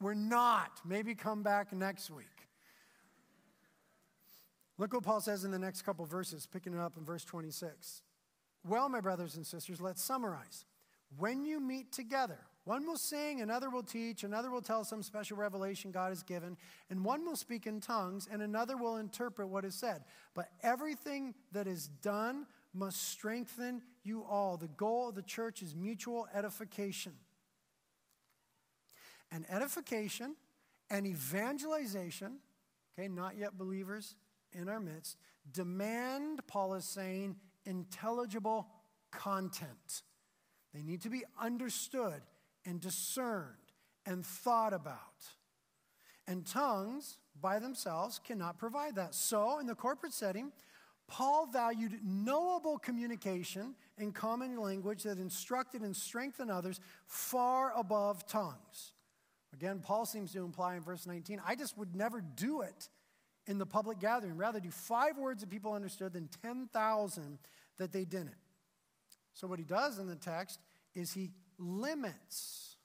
[0.00, 0.80] We're not.
[0.84, 2.26] Maybe come back next week.
[4.78, 8.02] Look what Paul says in the next couple verses, picking it up in verse 26.
[8.68, 10.64] Well, my brothers and sisters, let's summarize.
[11.18, 15.36] When you meet together, one will sing, another will teach, another will tell some special
[15.36, 16.56] revelation God has given,
[16.90, 20.02] and one will speak in tongues, and another will interpret what is said.
[20.34, 24.56] But everything that is done must strengthen you all.
[24.56, 27.12] The goal of the church is mutual edification.
[29.30, 30.34] And edification
[30.90, 32.38] and evangelization,
[32.98, 34.16] okay, not yet believers
[34.56, 35.16] in our midst,
[35.52, 38.68] demand, Paul is saying, intelligible
[39.10, 40.02] content.
[40.74, 42.22] They need to be understood
[42.64, 43.54] and discerned
[44.04, 45.24] and thought about.
[46.26, 49.14] And tongues by themselves cannot provide that.
[49.14, 50.52] So, in the corporate setting,
[51.06, 58.92] Paul valued knowable communication in common language that instructed and strengthened others far above tongues.
[59.52, 62.88] Again, Paul seems to imply in verse 19, I just would never do it
[63.46, 64.36] in the public gathering.
[64.36, 67.38] Rather, do five words that people understood than 10,000
[67.78, 68.34] that they didn't.
[69.32, 70.60] So, what he does in the text
[70.94, 72.76] is he limits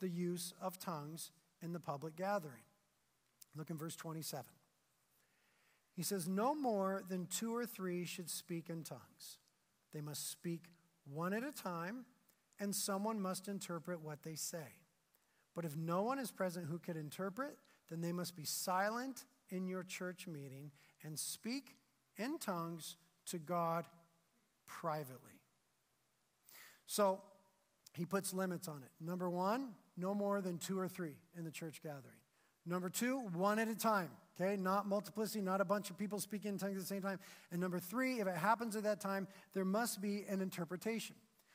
[0.00, 1.30] the use of tongues
[1.62, 2.62] in the public gathering.
[3.56, 4.44] Look in verse 27.
[5.94, 9.38] He says, No more than two or three should speak in tongues.
[9.92, 10.64] They must speak
[11.10, 12.04] one at a time,
[12.58, 14.66] and someone must interpret what they say.
[15.54, 17.56] But if no one is present who could interpret,
[17.90, 20.70] then they must be silent in your church meeting
[21.02, 21.76] and speak
[22.16, 23.86] in tongues to God
[24.66, 25.40] privately.
[26.86, 27.20] So
[27.94, 28.90] he puts limits on it.
[29.00, 32.18] Number one, no more than two or three in the church gathering.
[32.66, 34.10] Number two, one at a time.
[34.40, 37.20] Okay, not multiplicity, not a bunch of people speaking in tongues at the same time.
[37.52, 41.14] And number three, if it happens at that time, there must be an interpretation.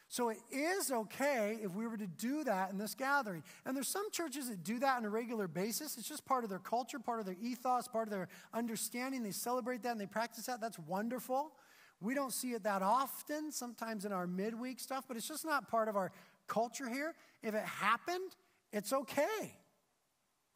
[0.10, 3.44] So it is okay if we were to do that in this gathering.
[3.66, 5.98] And there's some churches that do that on a regular basis.
[5.98, 9.24] It's just part of their culture, part of their ethos, part of their understanding.
[9.24, 10.60] They celebrate that and they practice that.
[10.60, 11.54] That's wonderful.
[12.02, 15.70] We don't see it that often, sometimes in our midweek stuff, but it's just not
[15.70, 16.12] part of our
[16.48, 17.14] culture here.
[17.44, 18.36] If it happened,
[18.74, 19.56] it's okay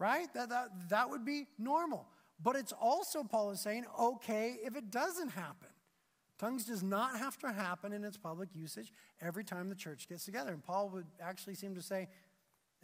[0.04, 0.34] right?
[0.34, 2.08] That, that, that would be normal.
[2.42, 5.69] But it's also, Paul is saying, okay if it doesn't happen.
[6.44, 8.91] Tongues does not have to happen in its public usage
[9.21, 10.52] every time the church gets together.
[10.52, 12.10] And Paul would actually seem to say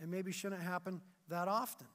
[0.01, 1.87] it maybe shouldn't happen that often.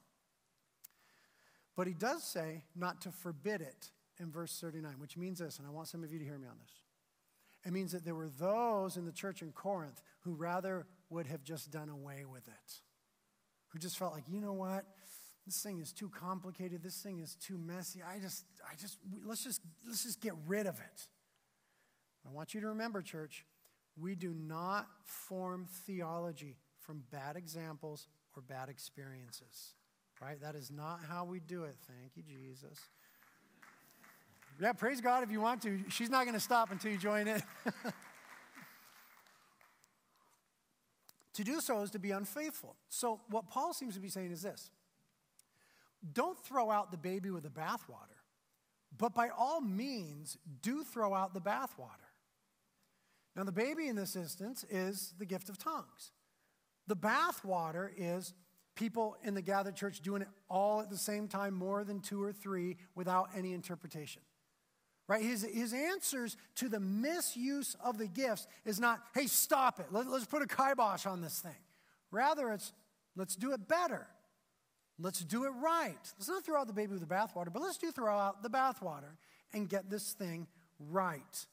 [1.75, 5.67] But he does say not to forbid it in verse 39, which means this, and
[5.67, 6.81] I want some of you to hear me on this.
[7.65, 11.43] It means that there were those in the church in Corinth who rather would have
[11.43, 12.81] just done away with it,
[13.69, 14.85] who just felt like, you know what?
[15.47, 18.97] this thing is too complicated this thing is too messy i just i just
[19.27, 21.07] let's just let's just get rid of it
[22.29, 23.45] i want you to remember church
[23.97, 29.75] we do not form theology from bad examples or bad experiences
[30.21, 30.41] right?
[30.41, 31.77] That is not how we do it.
[31.87, 32.79] Thank you jesus.
[34.61, 35.81] Yeah praise god if you want to.
[35.89, 37.43] She's not going to stop until you join in.
[41.35, 42.77] To do so is to be unfaithful.
[42.89, 44.71] So, what Paul seems to be saying is this.
[46.13, 48.21] Don't throw out the baby with the bathwater,
[48.97, 52.04] but by all means, do throw out the bathwater.
[53.37, 56.13] Now, the baby in this instance is the gift of tongues.
[56.87, 58.33] The bath water is
[58.77, 62.23] people in the gathered church doing it all at the same time, more than two
[62.23, 64.23] or three, without any interpretation.
[65.07, 65.23] Right?
[65.23, 69.87] His, his answers to the misuse of the gifts is not, hey, stop it.
[69.91, 71.57] Let, let's put a kibosh on this thing.
[72.11, 72.73] Rather, it's,
[73.17, 74.07] let's do it better.
[74.99, 75.99] Let's do it right.
[76.17, 78.51] Let's not throw out the baby with the bathwater, but let's do throw out the
[78.51, 79.17] bathwater
[79.53, 80.47] and get this thing
[80.79, 81.47] right.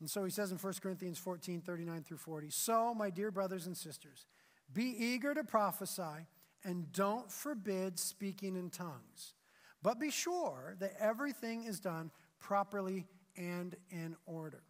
[0.00, 3.66] And so he says in 1 Corinthians 14 39 through 40 So, my dear brothers
[3.66, 4.26] and sisters,
[4.72, 6.26] be eager to prophesy
[6.64, 9.34] and don't forbid speaking in tongues.
[9.82, 14.62] But be sure that everything is done properly and in order.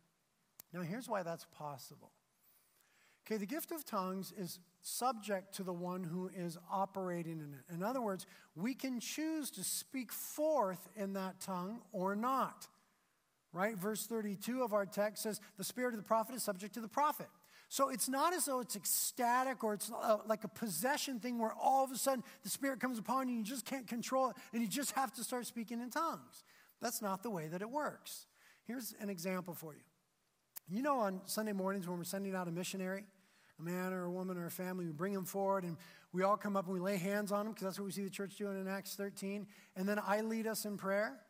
[0.72, 2.12] Now, here's why that's possible.
[3.26, 7.74] Okay, the gift of tongues is subject to the one who is operating in it.
[7.74, 8.26] In other words,
[8.56, 12.66] we can choose to speak forth in that tongue or not.
[13.52, 13.76] Right?
[13.76, 16.88] Verse 32 of our text says, The spirit of the prophet is subject to the
[16.88, 17.26] prophet.
[17.70, 21.52] So it's not as though it's ecstatic or it's uh, like a possession thing where
[21.52, 24.36] all of a sudden the Spirit comes upon you and you just can't control it
[24.52, 26.42] and you just have to start speaking in tongues.
[26.82, 28.26] That's not the way that it works.
[28.66, 29.82] Here's an example for you.
[30.68, 33.04] You know, on Sunday mornings when we're sending out a missionary,
[33.60, 35.76] a man or a woman or a family, we bring them forward and
[36.12, 38.02] we all come up and we lay hands on them because that's what we see
[38.02, 39.46] the church doing in Acts 13.
[39.76, 41.20] And then I lead us in prayer.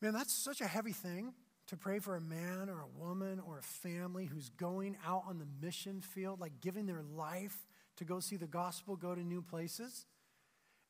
[0.00, 1.34] Man, that's such a heavy thing
[1.66, 5.38] to pray for a man or a woman or a family who's going out on
[5.38, 9.42] the mission field, like giving their life to go see the gospel go to new
[9.42, 10.06] places.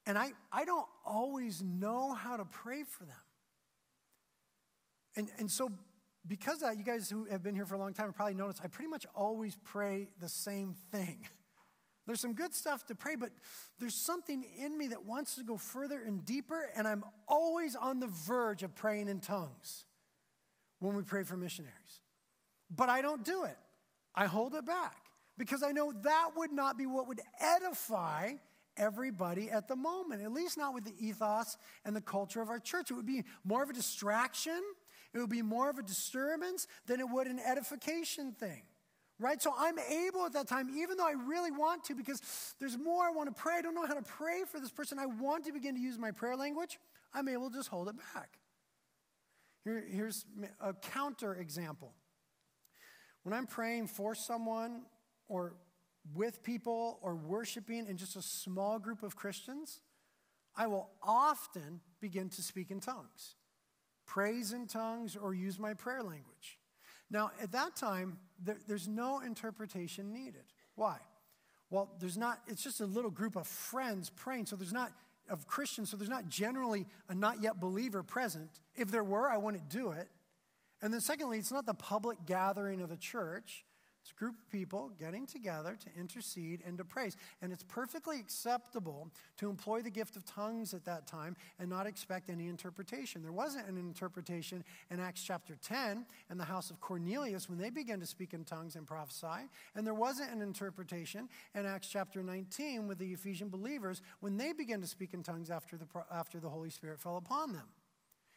[0.07, 3.15] And I, I don't always know how to pray for them.
[5.17, 5.71] And, and so,
[6.27, 8.69] because that, you guys who have been here for a long time probably noticed I
[8.69, 11.27] pretty much always pray the same thing.
[12.11, 13.31] There's some good stuff to pray, but
[13.79, 18.01] there's something in me that wants to go further and deeper, and I'm always on
[18.01, 19.85] the verge of praying in tongues
[20.81, 22.01] when we pray for missionaries.
[22.69, 23.57] But I don't do it.
[24.13, 24.97] I hold it back
[25.39, 28.33] because I know that would not be what would edify
[28.77, 32.59] everybody at the moment, at least not with the ethos and the culture of our
[32.59, 32.91] church.
[32.91, 34.61] It would be more of a distraction,
[35.15, 38.63] it would be more of a disturbance than it would an edification thing.
[39.21, 39.41] Right?
[39.41, 42.23] So I'm able at that time, even though I really want to, because
[42.59, 43.57] there's more I want to pray.
[43.59, 44.99] I don't know how to pray for this person.
[44.99, 46.79] I want to begin to use my prayer language.
[47.13, 48.39] I'm able to just hold it back.
[49.63, 50.25] Here, here's
[50.59, 51.93] a counter example.
[53.23, 54.85] When I'm praying for someone
[55.29, 55.53] or
[56.15, 59.83] with people or worshiping in just a small group of Christians,
[60.57, 63.35] I will often begin to speak in tongues,
[64.07, 66.60] praise in tongues, or use my prayer language.
[67.11, 70.45] Now, at that time, there, there's no interpretation needed.
[70.77, 70.99] Why?
[71.71, 74.93] Well, there's not, it's just a little group of friends praying, so there's not
[75.29, 78.51] of Christians, so there's not generally a not yet believer present.
[78.75, 80.09] If there were, I wouldn't do it.
[80.83, 83.65] And then, secondly, it's not the public gathering of the church.
[84.03, 87.17] It's a group of people getting together to intercede and to praise.
[87.43, 91.87] And it's perfectly acceptable to employ the gift of tongues at that time and not
[91.87, 93.23] expect any interpretation.
[93.23, 97.69] There wasn't an interpretation in Acts chapter 10 in the house of Cornelius when they
[97.69, 99.49] began to speak in tongues and prophesy.
[99.75, 104.55] And there wasn't an interpretation in Acts chapter 19 with the Ephesian believers when they
[104.55, 107.69] began to speak in tongues after the, after the Holy Spirit fell upon them.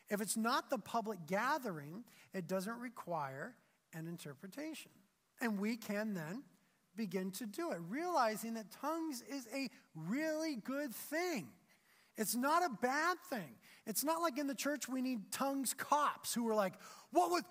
[0.10, 2.04] If it's not the public gathering,
[2.34, 3.56] it doesn't require
[3.94, 4.92] an interpretation.
[5.44, 6.42] And we can then
[6.96, 11.50] begin to do it, realizing that tongues is a really good thing.
[12.18, 13.56] It's not a bad thing.
[13.86, 16.76] It's not like in the church we need tongues cops who are like,
[17.12, 17.44] what was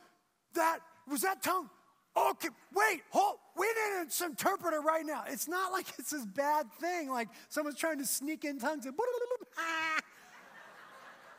[0.55, 0.79] that?
[1.07, 1.69] Was that tongue?
[2.17, 5.25] Okay, wait, hold, we need an interpreter right now.
[5.27, 8.95] It's not like it's this bad thing, like someone's trying to sneak in tongues and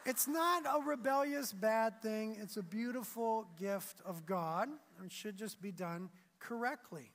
[0.05, 2.37] It's not a rebellious bad thing.
[2.41, 4.67] It's a beautiful gift of God
[4.99, 6.09] and should just be done
[6.43, 7.11] correctly.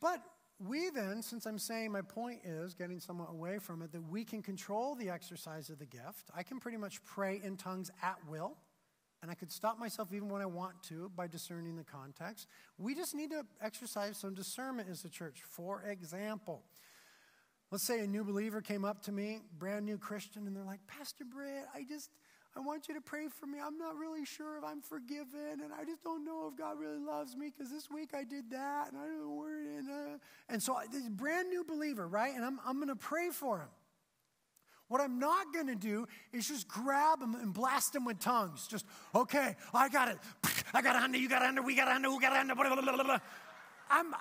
[0.00, 0.20] But
[0.58, 4.24] we then, since I'm saying my point is getting somewhat away from it, that we
[4.24, 6.30] can control the exercise of the gift.
[6.34, 8.56] I can pretty much pray in tongues at will,
[9.22, 12.48] and I could stop myself even when I want to by discerning the context.
[12.78, 15.42] We just need to exercise some discernment as a church.
[15.48, 16.62] For example,
[17.70, 20.86] let's say a new believer came up to me, brand new Christian, and they're like,
[20.86, 22.10] Pastor Britt, I just,
[22.56, 23.58] I want you to pray for me.
[23.62, 26.98] I'm not really sure if I'm forgiven, and I just don't know if God really
[26.98, 29.86] loves me because this week I did that, and I don't know where it is.
[30.48, 32.34] And so, this brand new believer, right?
[32.34, 33.68] And I'm, I'm going to pray for him.
[34.88, 38.66] What I'm not going to do is just grab him and blast him with tongues.
[38.68, 40.18] Just, okay, I got it.
[40.72, 42.38] I got it under, you got it under, we got it under, we got it
[42.38, 42.54] under.
[42.54, 43.18] Blah, blah, blah,
[43.90, 44.14] I'm,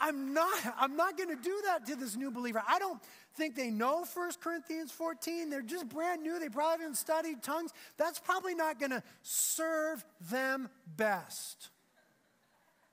[0.00, 2.62] I'm not, I'm not going to do that to this new believer.
[2.68, 3.00] I don't
[3.36, 5.50] think they know 1 Corinthians 14.
[5.50, 6.38] They're just brand new.
[6.38, 7.72] They probably haven't studied tongues.
[7.96, 11.70] That's probably not going to serve them best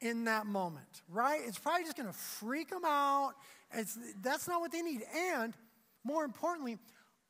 [0.02, 1.42] in that moment, right?
[1.46, 3.34] It's probably just going to freak them out.
[3.74, 5.02] It's, that's not what they need.
[5.34, 5.54] And
[6.04, 6.78] more importantly,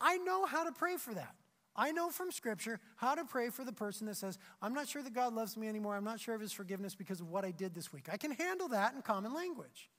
[0.02, 1.36] I know how to pray for that.
[1.76, 5.04] I know from Scripture how to pray for the person that says, I'm not sure
[5.04, 5.96] that God loves me anymore.
[5.96, 8.08] I'm not sure of his forgiveness because of what I did this week.
[8.12, 9.90] I can handle that in common language.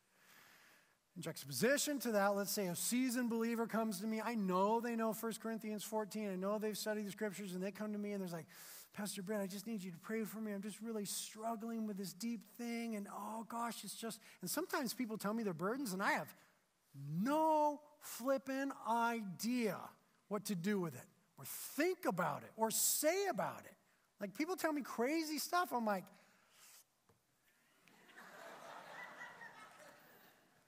[1.16, 4.20] In juxtaposition to that, let's say a seasoned believer comes to me.
[4.22, 6.30] I know they know 1 Corinthians 14.
[6.30, 8.46] I know they've studied the scriptures, and they come to me and there's like,
[8.94, 10.52] Pastor Brent, I just need you to pray for me.
[10.52, 12.96] I'm just really struggling with this deep thing.
[12.96, 16.34] And oh gosh, it's just, and sometimes people tell me their burdens, and I have
[17.20, 19.76] no flipping idea
[20.28, 21.06] what to do with it
[21.38, 23.74] or think about it or say about it.
[24.20, 25.72] Like people tell me crazy stuff.
[25.72, 26.04] I'm like,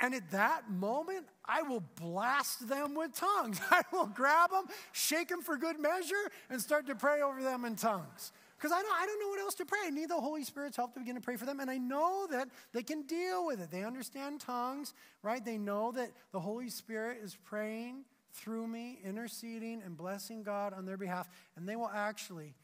[0.00, 3.60] And at that moment, I will blast them with tongues.
[3.70, 6.14] I will grab them, shake them for good measure,
[6.50, 8.32] and start to pray over them in tongues.
[8.56, 9.78] Because I don't, I don't know what else to pray.
[9.84, 11.60] I need the Holy Spirit's help to begin to pray for them.
[11.60, 13.70] And I know that they can deal with it.
[13.70, 15.44] They understand tongues, right?
[15.44, 20.84] They know that the Holy Spirit is praying through me, interceding and blessing God on
[20.84, 21.28] their behalf.
[21.56, 22.54] And they will actually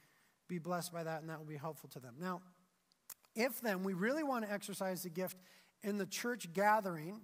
[0.48, 2.14] be blessed by that, and that will be helpful to them.
[2.20, 2.42] Now,
[3.34, 5.36] if then we really want to exercise the gift
[5.82, 7.20] in the church gathering,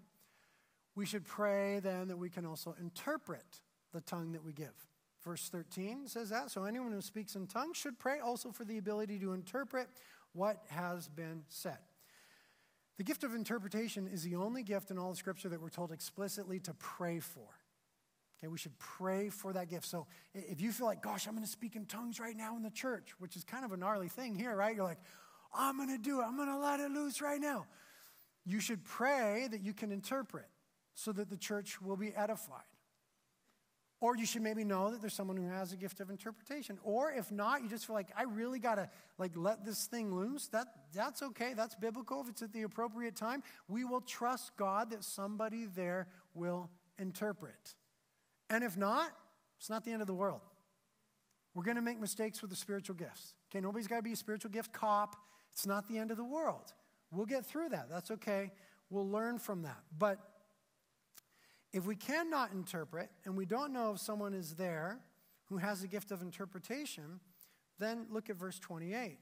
[0.94, 3.60] we should pray then that we can also interpret
[3.92, 4.74] the tongue that we give.
[5.24, 6.50] Verse 13 says that.
[6.50, 9.88] So anyone who speaks in tongues should pray also for the ability to interpret
[10.32, 11.78] what has been said.
[12.96, 15.92] The gift of interpretation is the only gift in all the scripture that we're told
[15.92, 17.48] explicitly to pray for.
[18.40, 19.84] Okay, we should pray for that gift.
[19.84, 22.62] So if you feel like, gosh, I'm going to speak in tongues right now in
[22.62, 24.74] the church, which is kind of a gnarly thing here, right?
[24.74, 25.00] You're like,
[25.52, 26.24] I'm going to do it.
[26.24, 27.66] I'm going to let it loose right now.
[28.46, 30.46] You should pray that you can interpret
[30.94, 32.62] so that the church will be edified.
[34.00, 36.78] Or you should maybe know that there's someone who has a gift of interpretation.
[36.82, 38.88] Or if not, you just feel like I really gotta
[39.18, 40.48] like let this thing loose.
[40.48, 41.52] That that's okay.
[41.54, 42.22] That's biblical.
[42.22, 47.74] If it's at the appropriate time, we will trust God that somebody there will interpret.
[48.50, 49.12] And if not,
[49.58, 50.40] it's not the end of the world.
[51.54, 53.34] We're gonna make mistakes with the spiritual gifts.
[53.50, 55.16] Okay, nobody's gotta be a spiritual gift cop.
[55.52, 56.72] It's not the end of the world.
[57.10, 57.88] We'll get through that.
[57.88, 58.52] That's okay.
[58.88, 59.80] We'll learn from that.
[59.96, 60.18] But
[61.72, 64.98] if we cannot interpret and we don't know if someone is there
[65.46, 67.20] who has a gift of interpretation,
[67.78, 68.94] then look at verse 28.
[69.12, 69.18] It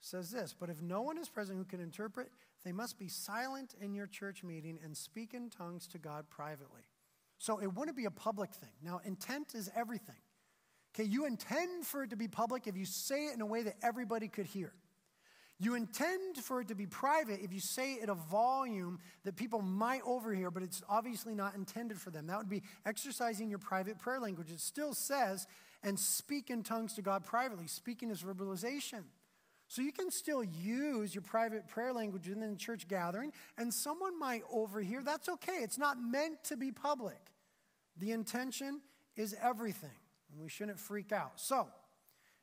[0.00, 2.30] says this, but if no one is present who can interpret,
[2.64, 6.82] they must be silent in your church meeting and speak in tongues to God privately.
[7.38, 8.70] So it wouldn't be a public thing.
[8.82, 10.16] Now, intent is everything.
[10.94, 13.62] Okay, you intend for it to be public if you say it in a way
[13.62, 14.72] that everybody could hear.
[15.58, 19.36] You intend for it to be private if you say it at a volume that
[19.36, 22.26] people might overhear, but it's obviously not intended for them.
[22.26, 24.50] That would be exercising your private prayer language.
[24.50, 25.46] It still says,
[25.82, 27.66] and speak in tongues to God privately.
[27.68, 29.04] Speaking is verbalization.
[29.68, 34.18] So you can still use your private prayer language in the church gathering, and someone
[34.18, 35.02] might overhear.
[35.02, 35.58] That's okay.
[35.62, 37.18] It's not meant to be public.
[37.96, 38.80] The intention
[39.16, 39.96] is everything,
[40.32, 41.32] and we shouldn't freak out.
[41.36, 41.68] So,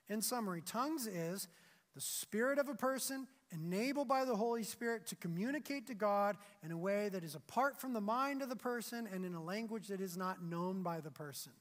[0.09, 1.47] in summary, tongues is
[1.93, 6.71] the spirit of a person enabled by the Holy Spirit to communicate to God in
[6.71, 9.87] a way that is apart from the mind of the person and in a language
[9.87, 11.51] that is not known by the person.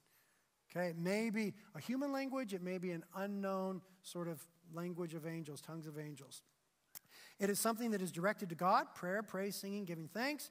[0.70, 4.40] Okay, it may be a human language, it may be an unknown sort of
[4.74, 6.42] language of angels, tongues of angels.
[7.38, 10.50] It is something that is directed to God, prayer, praise, singing, giving thanks,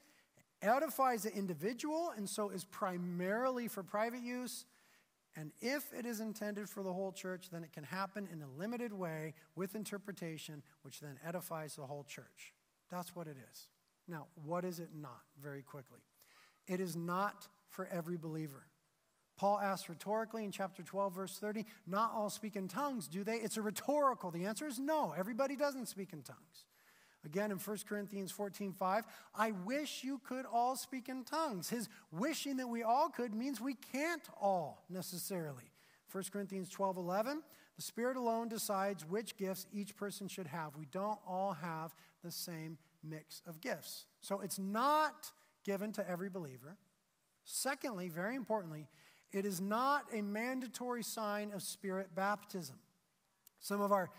[0.62, 4.66] edifies the individual, and so is primarily for private use
[5.36, 8.48] and if it is intended for the whole church, then it can happen in a
[8.58, 12.54] limited way with interpretation, which then edifies the whole church.
[12.90, 13.70] That's what it is.
[14.08, 15.22] Now, what is it not?
[15.42, 16.00] Very quickly.
[16.68, 18.66] It is not for every believer.
[19.40, 23.38] Paul asks rhetorically in chapter 12, verse 30, not all speak in tongues, do they?
[23.38, 24.32] It's a rhetorical.
[24.32, 25.14] The answer is no.
[25.18, 26.66] Everybody doesn't speak in tongues.
[27.24, 31.70] Again, in 1 Corinthians 14 5, I wish you could all speak in tongues.
[31.70, 35.72] His wishing that we all could means we can't all necessarily.
[36.12, 37.42] 1 Corinthians 12 11,
[37.78, 40.76] the Spirit alone decides which gifts each person should have.
[40.76, 44.06] We don't all have the same mix of gifts.
[44.20, 45.32] So it's not
[45.64, 46.76] given to every believer.
[47.46, 48.88] Secondly, very importantly,
[49.32, 52.78] it is not a mandatory sign of Spirit baptism.
[53.60, 54.10] Some of our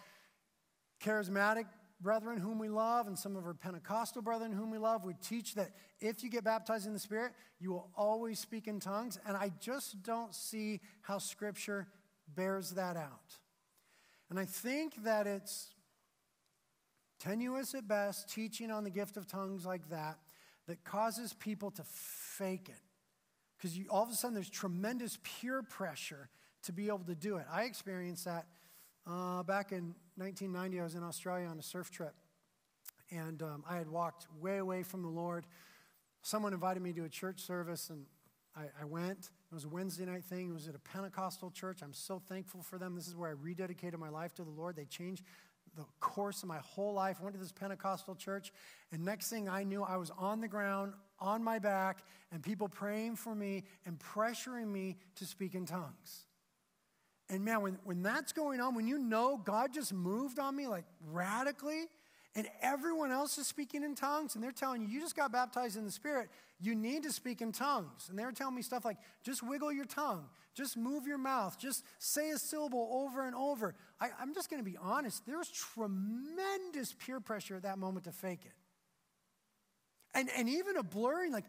[1.02, 1.64] charismatic
[2.00, 5.54] brethren whom we love and some of our Pentecostal brethren whom we love would teach
[5.54, 9.18] that if you get baptized in the Spirit, you will always speak in tongues.
[9.26, 11.88] And I just don't see how Scripture
[12.34, 13.36] bears that out.
[14.30, 15.74] And I think that it's
[17.18, 20.18] tenuous at best, teaching on the gift of tongues like that,
[20.66, 22.89] that causes people to fake it.
[23.60, 26.30] Because all of a sudden there's tremendous peer pressure
[26.62, 27.44] to be able to do it.
[27.52, 28.46] I experienced that
[29.06, 30.80] uh, back in 1990.
[30.80, 32.14] I was in Australia on a surf trip,
[33.10, 35.46] and um, I had walked way away from the Lord.
[36.22, 38.06] Someone invited me to a church service, and
[38.56, 39.30] I, I went.
[39.50, 40.50] It was a Wednesday night thing.
[40.50, 41.80] It was at a Pentecostal church.
[41.82, 42.94] I'm so thankful for them.
[42.94, 44.76] This is where I rededicated my life to the Lord.
[44.76, 45.24] They changed
[45.76, 47.18] the course of my whole life.
[47.20, 48.52] I went to this Pentecostal church,
[48.92, 52.68] and next thing I knew, I was on the ground, on my back, and people
[52.68, 56.26] praying for me and pressuring me to speak in tongues.
[57.28, 60.66] And man, when, when that's going on, when you know God just moved on me
[60.66, 61.86] like radically,
[62.34, 65.76] and everyone else is speaking in tongues, and they're telling you, you just got baptized
[65.76, 66.28] in the Spirit,
[66.60, 68.08] you need to speak in tongues.
[68.08, 71.58] And they were telling me stuff like, just wiggle your tongue, just move your mouth,
[71.58, 73.74] just say a syllable over and over.
[74.00, 78.12] I, I'm just going to be honest, there's tremendous peer pressure at that moment to
[78.12, 78.52] fake it.
[80.14, 81.44] And, and even a blurring, like,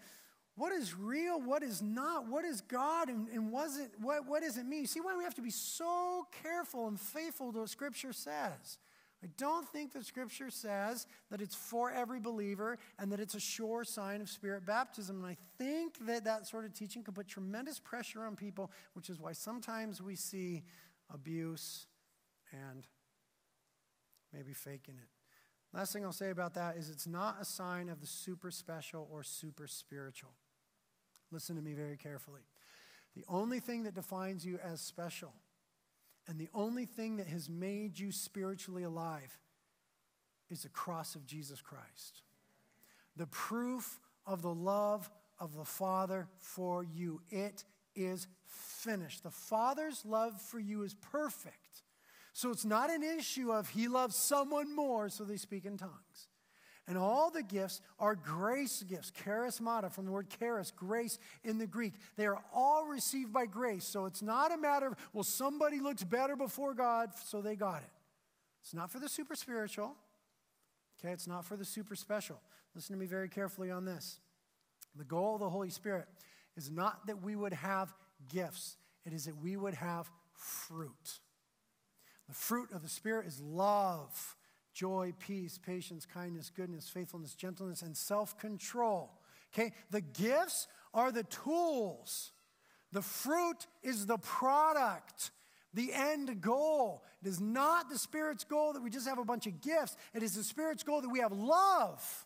[0.56, 4.44] what is real, what is not, what is God, and, and was it, what, what
[4.44, 4.86] does it mean?
[4.86, 8.78] See why we have to be so careful and faithful to what Scripture says.
[9.24, 13.40] I don't think the Scripture says that it's for every believer and that it's a
[13.40, 15.18] sure sign of Spirit baptism.
[15.18, 19.10] And I think that that sort of teaching can put tremendous pressure on people, which
[19.10, 20.64] is why sometimes we see
[21.14, 21.86] abuse
[22.52, 22.88] and
[24.34, 25.08] maybe faking it.
[25.74, 29.08] Last thing I'll say about that is it's not a sign of the super special
[29.12, 30.32] or super spiritual.
[31.32, 32.42] Listen to me very carefully.
[33.16, 35.34] The only thing that defines you as special
[36.28, 39.38] and the only thing that has made you spiritually alive
[40.50, 42.24] is the cross of Jesus Christ.
[43.16, 45.10] The proof of the love
[45.40, 47.22] of the Father for you.
[47.30, 47.64] It
[47.96, 49.24] is finished.
[49.24, 51.84] The Father's love for you is perfect.
[52.34, 56.28] So it's not an issue of he loves someone more, so they speak in tongues.
[56.88, 61.68] And all the gifts are grace gifts, charismata, from the word charis, grace in the
[61.68, 61.94] Greek.
[62.18, 63.86] They are all received by grace.
[63.86, 67.84] So it's not a matter of, well, somebody looks better before God, so they got
[67.84, 67.90] it.
[68.62, 69.96] It's not for the super spiritual.
[71.00, 72.40] Okay, it's not for the super special.
[72.76, 74.20] Listen to me very carefully on this.
[74.96, 76.08] The goal of the Holy Spirit
[76.58, 77.94] is not that we would have
[78.30, 81.20] gifts, it is that we would have fruit.
[82.28, 84.36] The fruit of the Spirit is love
[84.74, 89.12] joy, peace, patience, kindness, goodness, faithfulness, gentleness, and self control.
[89.54, 89.74] Okay?
[89.90, 92.32] The gifts are the tools,
[92.92, 95.32] the fruit is the product.
[95.74, 97.02] The end goal.
[97.24, 99.96] It is not the Spirit's goal that we just have a bunch of gifts.
[100.14, 102.26] It is the Spirit's goal that we have love,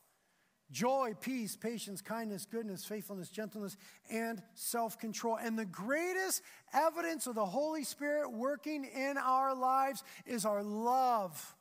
[0.72, 3.78] joy, peace, patience, kindness, goodness, faithfulness, gentleness,
[4.10, 5.38] and self control.
[5.40, 6.42] And the greatest
[6.74, 11.56] evidence of the Holy Spirit working in our lives is our love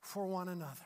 [0.00, 0.84] for one another.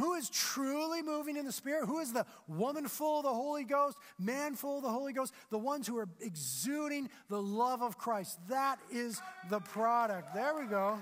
[0.00, 1.84] Who is truly moving in the Spirit?
[1.84, 5.34] Who is the woman full of the Holy Ghost, man full of the Holy Ghost?
[5.50, 8.38] The ones who are exuding the love of Christ.
[8.48, 10.34] That is the product.
[10.34, 10.98] There we go.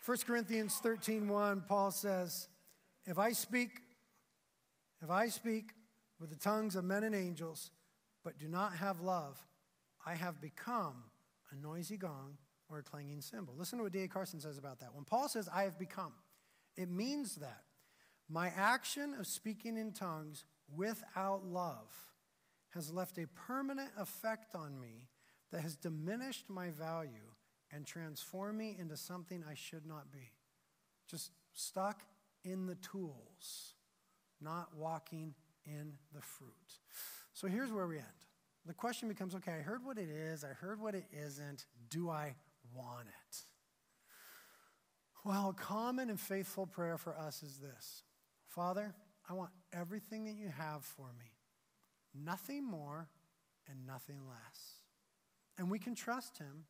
[0.00, 2.48] First Corinthians 13 1, Paul says,
[3.04, 3.82] If I speak,
[5.02, 5.74] if I speak
[6.18, 7.70] with the tongues of men and angels,
[8.24, 9.38] but do not have love,
[10.06, 11.04] I have become
[11.52, 12.36] a noisy gong
[12.68, 13.54] or a clanging cymbal.
[13.56, 14.08] Listen to what D.A.
[14.08, 14.94] Carson says about that.
[14.94, 16.12] When Paul says, I have become,
[16.76, 17.62] it means that
[18.28, 20.44] my action of speaking in tongues
[20.74, 21.90] without love
[22.70, 25.08] has left a permanent effect on me
[25.50, 27.34] that has diminished my value
[27.72, 30.32] and transformed me into something I should not be.
[31.08, 32.02] Just stuck
[32.44, 33.74] in the tools,
[34.40, 35.34] not walking
[35.64, 36.50] in the fruit.
[37.32, 38.06] So here's where we end.
[38.66, 41.66] The question becomes okay, I heard what it is, I heard what it isn't.
[41.88, 42.34] Do I
[42.74, 43.36] want it?
[45.24, 48.02] Well, a common and faithful prayer for us is this
[48.48, 48.94] Father,
[49.28, 51.30] I want everything that you have for me,
[52.14, 53.08] nothing more
[53.68, 54.74] and nothing less.
[55.58, 56.64] And we can trust Him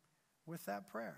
[0.45, 1.17] with that prayer.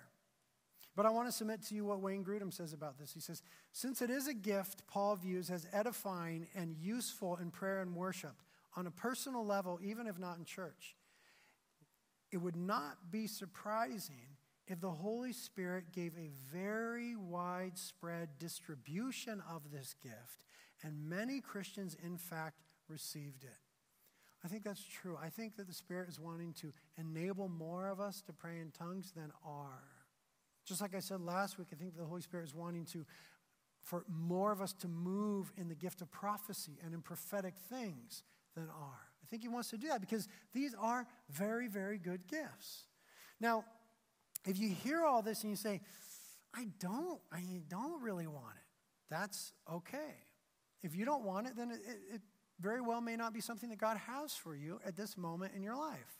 [0.95, 3.11] But I want to submit to you what Wayne Grudem says about this.
[3.13, 7.81] He says, Since it is a gift Paul views as edifying and useful in prayer
[7.81, 8.35] and worship,
[8.75, 10.95] on a personal level, even if not in church,
[12.31, 19.71] it would not be surprising if the Holy Spirit gave a very widespread distribution of
[19.71, 20.45] this gift,
[20.81, 23.59] and many Christians, in fact, received it.
[24.43, 25.17] I think that's true.
[25.21, 28.71] I think that the Spirit is wanting to enable more of us to pray in
[28.71, 29.83] tongues than are.
[30.65, 33.05] Just like I said last week, I think the Holy Spirit is wanting to,
[33.81, 38.23] for more of us to move in the gift of prophecy and in prophetic things
[38.55, 38.99] than are.
[39.23, 42.83] I think He wants to do that because these are very, very good gifts.
[43.39, 43.65] Now,
[44.45, 45.81] if you hear all this and you say,
[46.53, 48.63] I don't, I don't really want it,
[49.09, 50.15] that's okay.
[50.83, 51.79] If you don't want it, then it,
[52.13, 52.21] it,
[52.59, 55.63] very well may not be something that God has for you at this moment in
[55.63, 56.19] your life.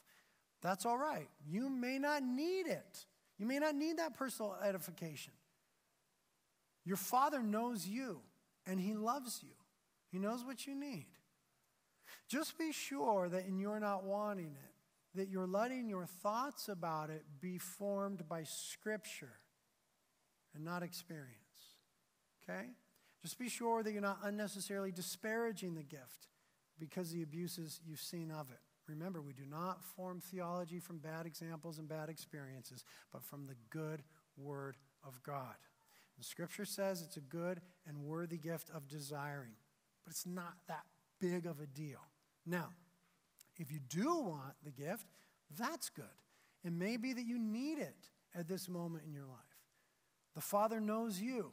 [0.61, 1.29] That's all right.
[1.45, 3.05] You may not need it.
[3.37, 5.33] You may not need that personal edification.
[6.85, 8.21] Your Father knows you
[8.65, 9.55] and He loves you,
[10.11, 11.05] He knows what you need.
[12.29, 17.09] Just be sure that in your not wanting it, that you're letting your thoughts about
[17.09, 19.33] it be formed by Scripture
[20.55, 21.37] and not experience.
[22.43, 22.67] Okay?
[23.21, 26.27] Just be sure that you're not unnecessarily disparaging the gift
[26.79, 28.59] because of the abuses you've seen of it.
[28.87, 33.55] Remember, we do not form theology from bad examples and bad experiences, but from the
[33.69, 34.03] good
[34.35, 35.55] word of God.
[36.17, 39.53] And Scripture says it's a good and worthy gift of desiring,
[40.03, 40.83] but it's not that
[41.21, 42.01] big of a deal.
[42.45, 42.69] Now,
[43.57, 45.05] if you do want the gift,
[45.57, 46.05] that's good.
[46.63, 49.39] It may be that you need it at this moment in your life.
[50.35, 51.51] The Father knows you,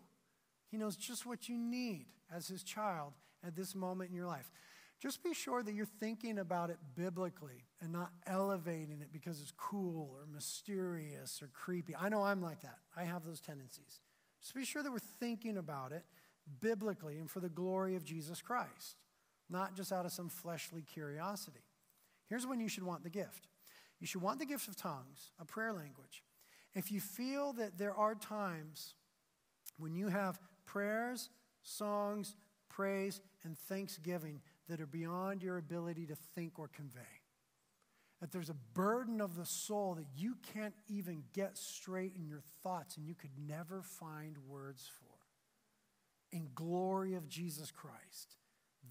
[0.70, 3.12] He knows just what you need as His child
[3.47, 4.51] at this moment in your life.
[5.01, 9.53] Just be sure that you're thinking about it biblically and not elevating it because it's
[9.57, 11.97] cool or mysterious or creepy.
[11.99, 12.78] I know I'm like that.
[12.95, 14.01] I have those tendencies.
[14.43, 16.05] Just be sure that we're thinking about it
[16.61, 18.97] biblically and for the glory of Jesus Christ,
[19.51, 21.65] not just out of some fleshly curiosity.
[22.29, 23.49] Here's when you should want the gift
[24.01, 26.23] you should want the gift of tongues, a prayer language.
[26.75, 28.95] If you feel that there are times
[29.77, 31.29] when you have prayers,
[31.63, 32.37] songs,
[32.69, 37.01] praise, and thanksgiving that are beyond your ability to think or convey.
[38.21, 42.43] That there's a burden of the soul that you can't even get straight in your
[42.63, 45.07] thoughts and you could never find words for.
[46.37, 48.37] In glory of Jesus Christ.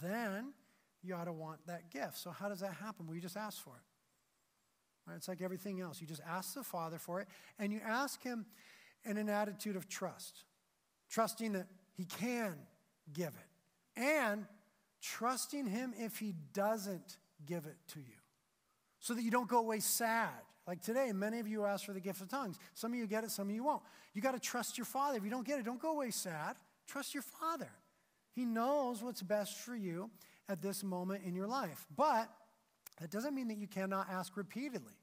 [0.02, 0.54] Then
[1.02, 2.18] you ought to want that gift.
[2.18, 3.06] So, how does that happen?
[3.06, 5.10] Well, you just ask for it.
[5.10, 5.16] Right?
[5.16, 6.02] It's like everything else.
[6.02, 7.28] You just ask the Father for it,
[7.58, 8.46] and you ask Him
[9.06, 10.44] in an attitude of trust,
[11.10, 12.56] trusting that He can
[13.14, 14.46] give it, and
[15.02, 18.20] trusting Him if He doesn't give it to you
[19.00, 20.30] so that you don't go away sad.
[20.68, 22.60] Like today, many of you ask for the gift of tongues.
[22.76, 23.82] Some of you get it, some of you won't.
[24.14, 25.18] You got to trust your Father.
[25.18, 26.58] If you don't get it, don't go away sad.
[26.86, 27.70] Trust your Father.
[28.40, 30.10] He knows what's best for you
[30.48, 31.86] at this moment in your life.
[31.94, 32.30] But
[33.02, 34.94] that doesn't mean that you cannot ask repeatedly.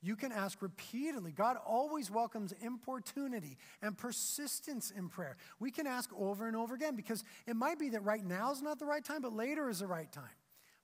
[0.00, 1.32] You can ask repeatedly.
[1.32, 5.36] God always welcomes importunity and persistence in prayer.
[5.58, 8.62] We can ask over and over again because it might be that right now is
[8.62, 10.22] not the right time, but later is the right time.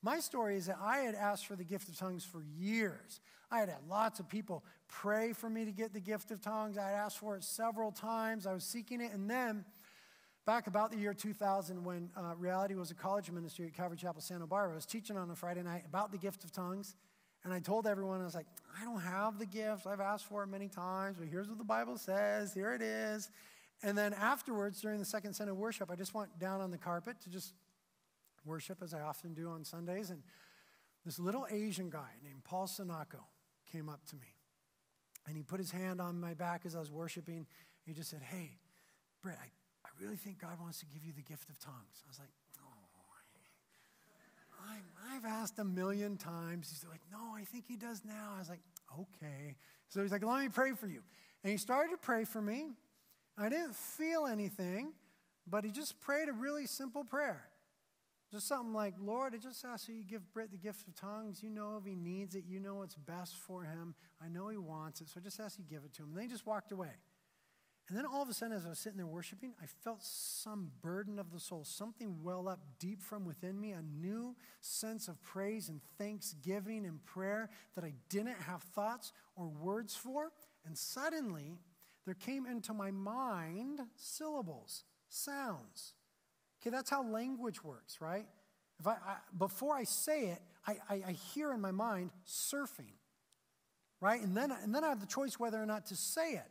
[0.02, 3.20] My story is that I had asked for the gift of tongues for years.
[3.48, 6.76] I had had lots of people pray for me to get the gift of tongues.
[6.76, 8.44] I had asked for it several times.
[8.44, 9.12] I was seeking it.
[9.12, 9.64] And then,
[10.50, 14.20] back about the year 2000, when uh, reality was a college ministry at Calvary Chapel,
[14.20, 16.96] Santa Barbara, I was teaching on a Friday night about the gift of tongues.
[17.44, 19.86] And I told everyone, I was like, I don't have the gift.
[19.86, 22.52] I've asked for it many times, but here's what the Bible says.
[22.52, 23.30] Here it is.
[23.84, 27.20] And then afterwards, during the second Sunday worship, I just went down on the carpet
[27.20, 27.54] to just
[28.44, 30.10] worship, as I often do on Sundays.
[30.10, 30.20] And
[31.06, 33.22] this little Asian guy named Paul Sanako
[33.70, 34.34] came up to me.
[35.28, 37.46] And he put his hand on my back as I was worshiping.
[37.86, 38.58] He just said, Hey,
[39.22, 39.46] Britt, I,
[40.00, 42.02] really think God wants to give you the gift of tongues.
[42.04, 42.66] I was like, no.
[45.10, 46.70] I, have asked a million times.
[46.70, 48.32] He's like, no, I think he does now.
[48.36, 48.60] I was like,
[48.98, 49.56] okay.
[49.88, 51.02] So he's like, let me pray for you.
[51.42, 52.68] And he started to pray for me.
[53.36, 54.92] I didn't feel anything,
[55.46, 57.44] but he just prayed a really simple prayer.
[58.30, 61.42] Just something like, Lord, I just ask that you give Britt the gift of tongues.
[61.42, 62.44] You know if he needs it.
[62.46, 63.94] You know what's best for him.
[64.24, 65.08] I know he wants it.
[65.08, 66.10] So I just ask you give it to him.
[66.10, 66.92] And then he just walked away.
[67.90, 70.70] And then all of a sudden, as I was sitting there worshiping, I felt some
[70.80, 75.20] burden of the soul, something well up deep from within me, a new sense of
[75.24, 80.30] praise and thanksgiving and prayer that I didn't have thoughts or words for.
[80.64, 81.58] And suddenly,
[82.06, 85.94] there came into my mind syllables, sounds.
[86.62, 88.26] Okay, that's how language works, right?
[88.78, 92.94] If I, I before I say it, I, I, I hear in my mind surfing,
[94.00, 94.22] right?
[94.22, 96.46] And then, and then I have the choice whether or not to say it.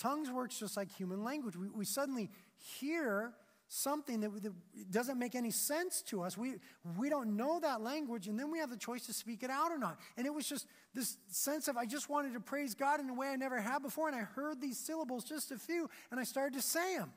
[0.00, 1.56] Tongues works just like human language.
[1.56, 3.34] We, we suddenly hear
[3.68, 4.52] something that, that,
[4.90, 6.36] doesn't make any sense to us.
[6.36, 6.54] We,
[6.98, 9.70] we don't know that language, and then we have the choice to speak it out
[9.70, 9.98] or not.
[10.16, 13.14] And it was just this sense of I just wanted to praise God in a
[13.14, 16.24] way I never had before, and I heard these syllables, just a few, and I
[16.24, 17.12] started to say them.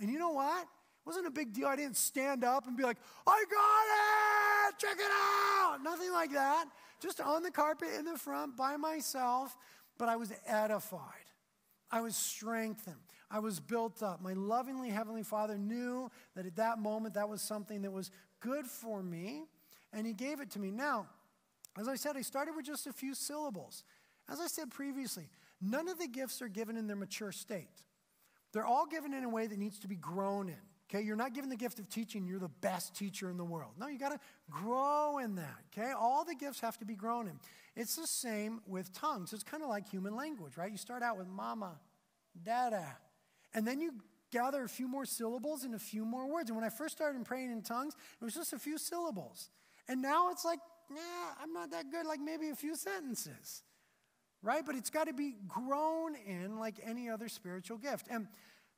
[0.00, 0.62] And you know what?
[0.62, 1.66] It wasn't a big deal.
[1.66, 5.82] I didn't stand up and be like, I got it, check it out.
[5.82, 6.66] Nothing like that.
[7.00, 9.56] Just on the carpet in the front by myself,
[9.98, 11.21] but I was edified.
[11.92, 12.96] I was strengthened.
[13.30, 14.22] I was built up.
[14.22, 18.66] My lovingly Heavenly Father knew that at that moment that was something that was good
[18.66, 19.44] for me,
[19.92, 20.70] and He gave it to me.
[20.70, 21.06] Now,
[21.78, 23.84] as I said, I started with just a few syllables.
[24.28, 25.28] As I said previously,
[25.60, 27.82] none of the gifts are given in their mature state.
[28.52, 30.56] They're all given in a way that needs to be grown in.
[30.90, 33.72] Okay, you're not given the gift of teaching, you're the best teacher in the world.
[33.78, 34.20] No, you got to
[34.50, 35.56] grow in that.
[35.72, 37.38] Okay, all the gifts have to be grown in.
[37.74, 39.32] It's the same with tongues.
[39.32, 40.70] It's kind of like human language, right?
[40.70, 41.78] You start out with mama,
[42.42, 42.96] dada,
[43.54, 43.94] and then you
[44.30, 46.50] gather a few more syllables and a few more words.
[46.50, 49.50] And when I first started praying in tongues, it was just a few syllables.
[49.88, 50.58] And now it's like,
[50.90, 53.62] nah, I'm not that good, like maybe a few sentences,
[54.42, 54.64] right?
[54.64, 58.06] But it's got to be grown in like any other spiritual gift.
[58.10, 58.26] And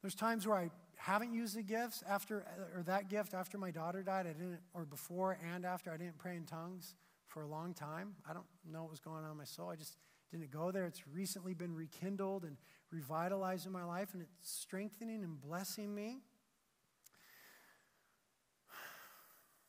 [0.02, 4.02] there's times where I haven't used the gifts after, or that gift after my daughter
[4.02, 4.26] died.
[4.26, 6.94] I didn't, or before and after, I didn't pray in tongues
[7.34, 8.14] for a long time.
[8.28, 9.68] I don't know what was going on in my soul.
[9.68, 9.96] I just
[10.30, 10.86] didn't go there.
[10.86, 12.56] It's recently been rekindled and
[12.92, 16.20] revitalized in my life, and it's strengthening and blessing me.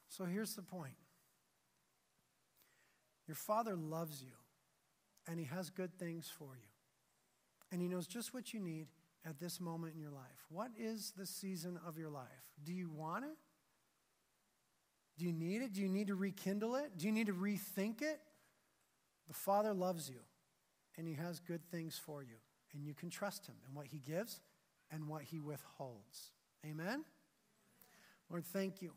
[0.07, 0.93] So here's the point
[3.27, 4.31] your Father loves you,
[5.27, 6.69] and He has good things for you,
[7.71, 8.85] and He knows just what you need
[9.27, 10.45] at this moment in your life?
[10.49, 12.27] What is the season of your life?
[12.63, 13.37] Do you want it?
[15.17, 15.73] Do you need it?
[15.73, 16.97] Do you need to rekindle it?
[16.97, 18.19] Do you need to rethink it?
[19.27, 20.19] The Father loves you,
[20.97, 22.35] and He has good things for you,
[22.73, 24.41] and you can trust Him in what He gives
[24.91, 26.31] and what He withholds.
[26.65, 27.05] Amen?
[28.29, 28.91] Lord, thank you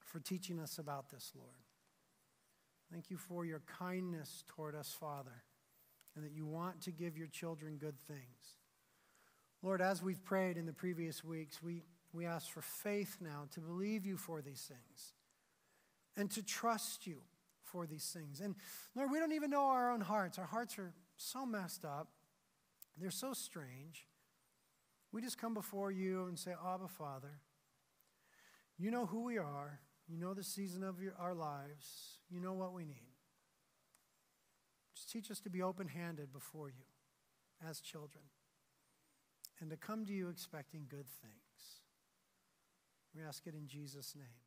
[0.00, 1.50] for teaching us about this, Lord.
[2.92, 5.42] Thank you for your kindness toward us, Father,
[6.14, 8.56] and that you want to give your children good things.
[9.62, 11.82] Lord, as we've prayed in the previous weeks, we,
[12.14, 15.12] we ask for faith now to believe you for these things
[16.16, 17.16] and to trust you
[17.62, 18.40] for these things.
[18.40, 18.54] And
[18.94, 20.38] Lord, we don't even know our own hearts.
[20.38, 22.08] Our hearts are so messed up,
[22.96, 24.06] they're so strange.
[25.12, 27.40] We just come before you and say, Abba, Father,
[28.76, 32.52] you know who we are, you know the season of your, our lives, you know
[32.52, 33.14] what we need.
[34.94, 36.84] Just teach us to be open handed before you
[37.68, 38.24] as children
[39.60, 41.43] and to come to you expecting good things.
[43.14, 44.43] We ask it in Jesus' name.